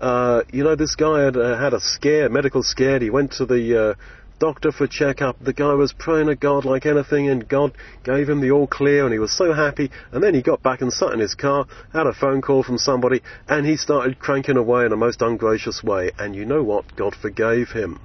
Uh, 0.00 0.42
you 0.52 0.64
know, 0.64 0.74
this 0.74 0.94
guy 0.96 1.22
had 1.22 1.36
uh, 1.36 1.56
had 1.56 1.72
a 1.72 1.80
scare, 1.80 2.28
medical 2.28 2.62
scare. 2.62 2.98
He 2.98 3.08
went 3.08 3.32
to 3.34 3.46
the 3.46 3.96
doctor 4.38 4.72
for 4.72 4.86
checkup. 4.86 5.38
The 5.40 5.52
guy 5.52 5.74
was 5.74 5.92
praying 5.92 6.26
to 6.26 6.36
God 6.36 6.64
like 6.64 6.86
anything, 6.86 7.28
and 7.28 7.48
God 7.48 7.76
gave 8.04 8.28
him 8.28 8.40
the 8.40 8.50
all 8.50 8.66
clear, 8.66 9.04
and 9.04 9.12
he 9.12 9.18
was 9.18 9.36
so 9.36 9.52
happy. 9.52 9.90
And 10.12 10.22
then 10.22 10.34
he 10.34 10.42
got 10.42 10.62
back 10.62 10.80
and 10.80 10.92
sat 10.92 11.12
in 11.12 11.20
his 11.20 11.34
car, 11.34 11.66
had 11.92 12.06
a 12.06 12.12
phone 12.12 12.42
call 12.42 12.62
from 12.62 12.78
somebody, 12.78 13.22
and 13.48 13.66
he 13.66 13.76
started 13.76 14.18
cranking 14.18 14.56
away 14.56 14.84
in 14.84 14.92
a 14.92 14.96
most 14.96 15.22
ungracious 15.22 15.82
way. 15.82 16.10
And 16.18 16.34
you 16.34 16.44
know 16.44 16.62
what? 16.62 16.96
God 16.96 17.14
forgave 17.14 17.70
him. 17.70 18.00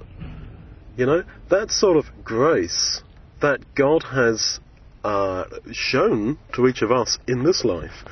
You 0.96 1.06
know, 1.06 1.24
that 1.50 1.70
sort 1.70 1.96
of 1.96 2.06
grace 2.22 3.02
that 3.40 3.74
God 3.74 4.04
has 4.04 4.60
uh, 5.04 5.44
shown 5.72 6.38
to 6.54 6.66
each 6.68 6.82
of 6.82 6.92
us 6.92 7.18
in 7.26 7.44
this 7.44 7.64
life, 7.64 8.04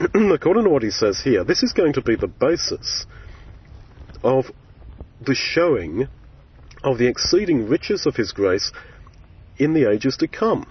according 0.00 0.64
to 0.64 0.70
what 0.70 0.82
he 0.82 0.90
says 0.90 1.20
here, 1.22 1.44
this 1.44 1.62
is 1.62 1.72
going 1.72 1.92
to 1.94 2.02
be 2.02 2.16
the 2.16 2.28
basis 2.28 3.06
of 4.22 4.46
the 5.20 5.34
showing 5.34 6.08
of 6.84 6.98
the 6.98 7.06
exceeding 7.06 7.68
riches 7.68 8.06
of 8.06 8.16
His 8.16 8.32
grace 8.32 8.72
in 9.58 9.74
the 9.74 9.90
ages 9.90 10.16
to 10.18 10.28
come. 10.28 10.66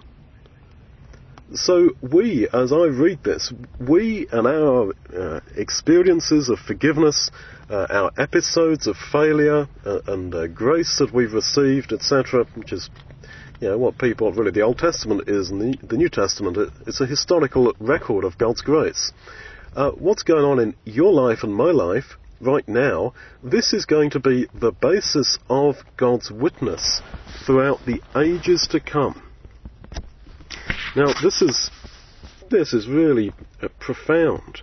So 1.54 1.90
we, 2.02 2.48
as 2.54 2.72
I 2.72 2.86
read 2.86 3.24
this, 3.24 3.52
we 3.78 4.26
and 4.32 4.48
our 4.48 4.94
uh, 5.14 5.42
experiences 5.58 6.48
of 6.48 6.60
forgiveness, 6.60 7.30
uh, 7.70 7.88
our 7.90 8.12
episodes 8.18 8.88
of 8.88 8.96
failure 8.96 9.68
uh, 9.86 10.00
and 10.08 10.56
grace 10.56 10.98
that 11.00 11.14
we've 11.14 11.34
received, 11.34 11.92
etc., 11.92 12.46
which 12.56 12.72
is, 12.72 12.90
you 13.60 13.68
know, 13.68 13.78
what 13.78 13.98
people 13.98 14.32
really 14.32 14.52
the 14.52 14.62
Old 14.62 14.78
Testament 14.78 15.28
is 15.28 15.50
and 15.50 15.60
the, 15.60 15.88
the 15.88 15.98
New 15.98 16.08
Testament. 16.08 16.56
It, 16.56 16.70
it's 16.88 17.02
a 17.02 17.06
historical 17.06 17.74
record 17.80 18.24
of 18.24 18.38
God's 18.38 18.62
grace. 18.62 19.12
Uh, 19.76 19.92
what's 19.92 20.24
going 20.24 20.46
on 20.46 20.60
in 20.60 20.76
your 20.86 21.12
life 21.12 21.44
and 21.44 21.54
my 21.54 21.72
life 21.72 22.18
right 22.42 22.68
now, 22.68 23.14
this 23.44 23.74
is 23.74 23.86
going 23.86 24.12
to 24.12 24.20
be 24.20 24.48
the 24.54 24.72
basis 24.72 25.38
of 25.50 25.78
God's 25.98 26.32
witness 26.32 27.02
throughout 27.46 27.86
the 27.86 28.02
ages 28.16 28.68
to 28.72 28.80
come. 28.80 29.22
Now, 30.96 31.14
this 31.22 31.42
is 31.42 31.70
this 32.50 32.74
is 32.74 32.88
really 32.88 33.32
uh, 33.62 33.70
profound 33.80 34.62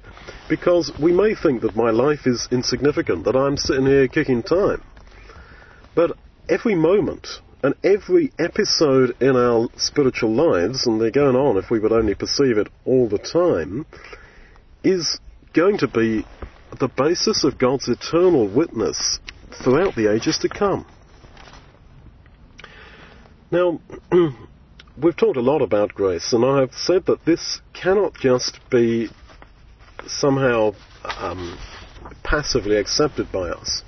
because 0.49 0.93
we 1.01 1.11
may 1.11 1.35
think 1.35 1.63
that 1.63 1.75
my 1.75 1.91
life 1.91 2.27
is 2.27 2.47
insignificant, 2.51 3.25
that 3.25 3.35
I'm 3.35 3.57
sitting 3.57 3.87
here 3.87 4.09
kicking 4.09 4.43
time. 4.43 4.83
But 5.95 6.13
every 6.49 6.75
moment 6.75 7.27
and 7.63 7.75
every 7.83 8.31
episode 8.39 9.17
in 9.21 9.37
our 9.37 9.69
spiritual 9.77 10.33
lives, 10.33 10.87
and 10.87 11.01
they're 11.01 11.11
going 11.11 11.35
on 11.35 11.57
if 11.57 11.71
we 11.71 11.79
would 11.79 11.93
only 11.93 12.15
perceive 12.15 12.59
it 12.59 12.69
all 12.85 13.09
the 13.09 13.19
time, 13.19 13.87
is 14.85 15.19
going 15.55 15.79
to 15.79 15.89
be 15.89 16.25
the 16.79 16.89
basis 16.89 17.45
of 17.45 17.59
God's 17.59 17.89
eternal 17.89 18.49
witness 18.49 19.19
throughout 19.63 19.95
the 19.95 20.13
ages 20.13 20.39
to 20.39 20.49
come. 20.49 20.87
Now, 23.51 23.81
we've 25.03 25.17
talked 25.17 25.37
a 25.37 25.43
lot 25.43 25.63
about 25.63 25.95
grace, 25.95 26.33
and 26.33 26.45
I 26.45 26.61
have 26.61 26.75
said 26.75 27.07
that 27.07 27.25
this 27.25 27.61
cannot 27.73 28.15
just 28.15 28.61
be 28.71 29.09
somehow 30.07 30.75
um, 31.05 31.59
passively 32.23 32.77
accepted 32.77 33.33
by 33.33 33.49
us. 33.49 33.83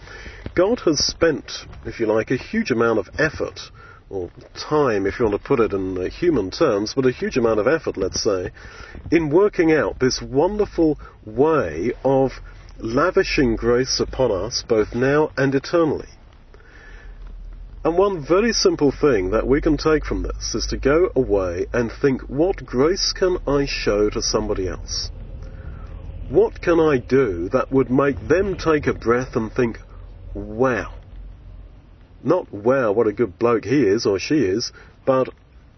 God 0.55 0.81
has 0.81 0.99
spent, 0.99 1.66
if 1.85 2.01
you 2.01 2.07
like, 2.07 2.31
a 2.31 2.37
huge 2.37 2.71
amount 2.71 2.99
of 2.99 3.09
effort, 3.19 3.61
or 4.09 4.31
time, 4.55 5.07
if 5.07 5.19
you 5.19 5.27
want 5.27 5.40
to 5.40 5.47
put 5.47 5.61
it 5.61 5.73
in 5.73 6.11
human 6.11 6.51
terms, 6.51 6.95
but 6.95 7.07
a 7.07 7.12
huge 7.12 7.37
amount 7.37 7.61
of 7.61 7.69
effort, 7.69 7.97
let's 7.97 8.23
say, 8.23 8.51
in 9.12 9.31
working 9.31 9.73
out 9.73 10.01
this 10.01 10.21
wonderful 10.21 10.99
way 11.25 11.93
of 12.05 12.33
lavishing 12.83 13.57
grace 13.57 14.01
upon 14.01 14.31
us 14.31 14.64
both 14.66 14.95
now 14.95 15.31
and 15.37 15.55
eternally. 15.55 16.09
And 17.85 17.97
one 17.97 18.25
very 18.25 18.53
simple 18.53 18.93
thing 18.93 19.31
that 19.31 19.47
we 19.47 19.61
can 19.61 19.77
take 19.77 20.05
from 20.05 20.23
this 20.23 20.55
is 20.55 20.66
to 20.66 20.77
go 20.77 21.11
away 21.16 21.66
and 21.73 21.90
think, 21.90 22.23
what 22.23 22.64
grace 22.64 23.12
can 23.12 23.38
I 23.47 23.64
show 23.66 24.11
to 24.11 24.21
somebody 24.21 24.69
else? 24.69 25.11
What 26.29 26.61
can 26.61 26.79
I 26.79 26.99
do 26.99 27.49
that 27.51 27.73
would 27.73 27.90
make 27.90 28.29
them 28.29 28.57
take 28.57 28.87
a 28.87 28.93
breath 28.93 29.35
and 29.35 29.53
think, 29.53 29.79
wow? 30.35 30.93
Not 32.23 32.53
wow, 32.53 32.93
what 32.93 33.07
a 33.07 33.12
good 33.12 33.38
bloke 33.38 33.64
he 33.64 33.83
is 33.83 34.05
or 34.05 34.19
she 34.19 34.40
is, 34.40 34.73
but 35.07 35.31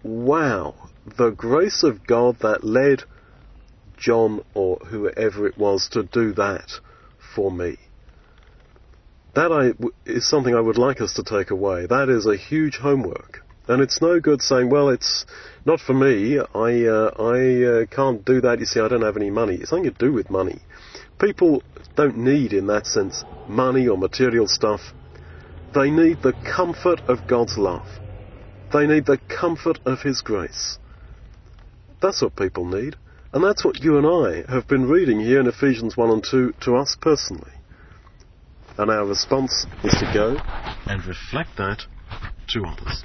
wow, 0.03 0.75
the 1.17 1.29
grace 1.29 1.83
of 1.83 2.05
God 2.05 2.39
that 2.39 2.63
led 2.65 3.03
John 3.97 4.43
or 4.53 4.75
whoever 4.77 5.47
it 5.47 5.57
was 5.57 5.87
to 5.93 6.03
do 6.03 6.33
that 6.33 6.79
for 7.35 7.51
me. 7.51 7.77
That 9.35 9.51
I, 9.51 9.73
is 10.09 10.29
something 10.29 10.53
I 10.53 10.59
would 10.59 10.77
like 10.77 11.01
us 11.01 11.13
to 11.13 11.23
take 11.23 11.49
away. 11.49 11.87
That 11.87 12.09
is 12.09 12.25
a 12.25 12.37
huge 12.37 12.77
homework. 12.77 13.43
And 13.67 13.81
it's 13.81 14.01
no 14.01 14.19
good 14.19 14.41
saying, 14.41 14.69
well, 14.69 14.89
it's 14.89 15.25
not 15.65 15.79
for 15.79 15.93
me. 15.93 16.37
I, 16.37 16.85
uh, 16.85 17.11
I 17.17 17.63
uh, 17.63 17.85
can't 17.85 18.23
do 18.25 18.41
that. 18.41 18.59
You 18.59 18.65
see, 18.65 18.79
I 18.81 18.89
don't 18.89 19.01
have 19.01 19.17
any 19.17 19.31
money. 19.31 19.55
It's 19.55 19.71
nothing 19.71 19.85
to 19.85 19.91
do 19.91 20.11
with 20.11 20.29
money. 20.29 20.59
People 21.19 21.63
don't 21.95 22.17
need, 22.17 22.51
in 22.51 22.67
that 22.67 22.85
sense, 22.85 23.23
money 23.47 23.87
or 23.87 23.97
material 23.97 24.47
stuff. 24.47 24.81
They 25.73 25.89
need 25.89 26.21
the 26.21 26.33
comfort 26.55 26.99
of 27.07 27.25
God's 27.25 27.57
love. 27.57 27.87
They 28.73 28.85
need 28.85 29.05
the 29.05 29.19
comfort 29.29 29.79
of 29.85 30.01
His 30.01 30.21
grace. 30.21 30.77
That's 32.01 32.21
what 32.21 32.35
people 32.35 32.65
need. 32.65 32.97
And 33.33 33.43
that's 33.43 33.65
what 33.65 33.83
you 33.83 33.97
and 33.97 34.05
I 34.05 34.51
have 34.51 34.67
been 34.67 34.87
reading 34.87 35.19
here 35.19 35.39
in 35.39 35.47
Ephesians 35.47 35.97
1 35.97 36.09
and 36.11 36.23
2 36.23 36.53
to 36.61 36.75
us 36.75 36.95
personally. 37.01 37.51
And 38.77 38.91
our 38.91 39.07
response 39.07 39.65
is 39.83 39.93
to 39.95 40.11
go 40.13 40.39
and 40.87 41.03
reflect 41.03 41.57
that 41.57 41.79
to 42.49 42.63
others. 42.63 43.03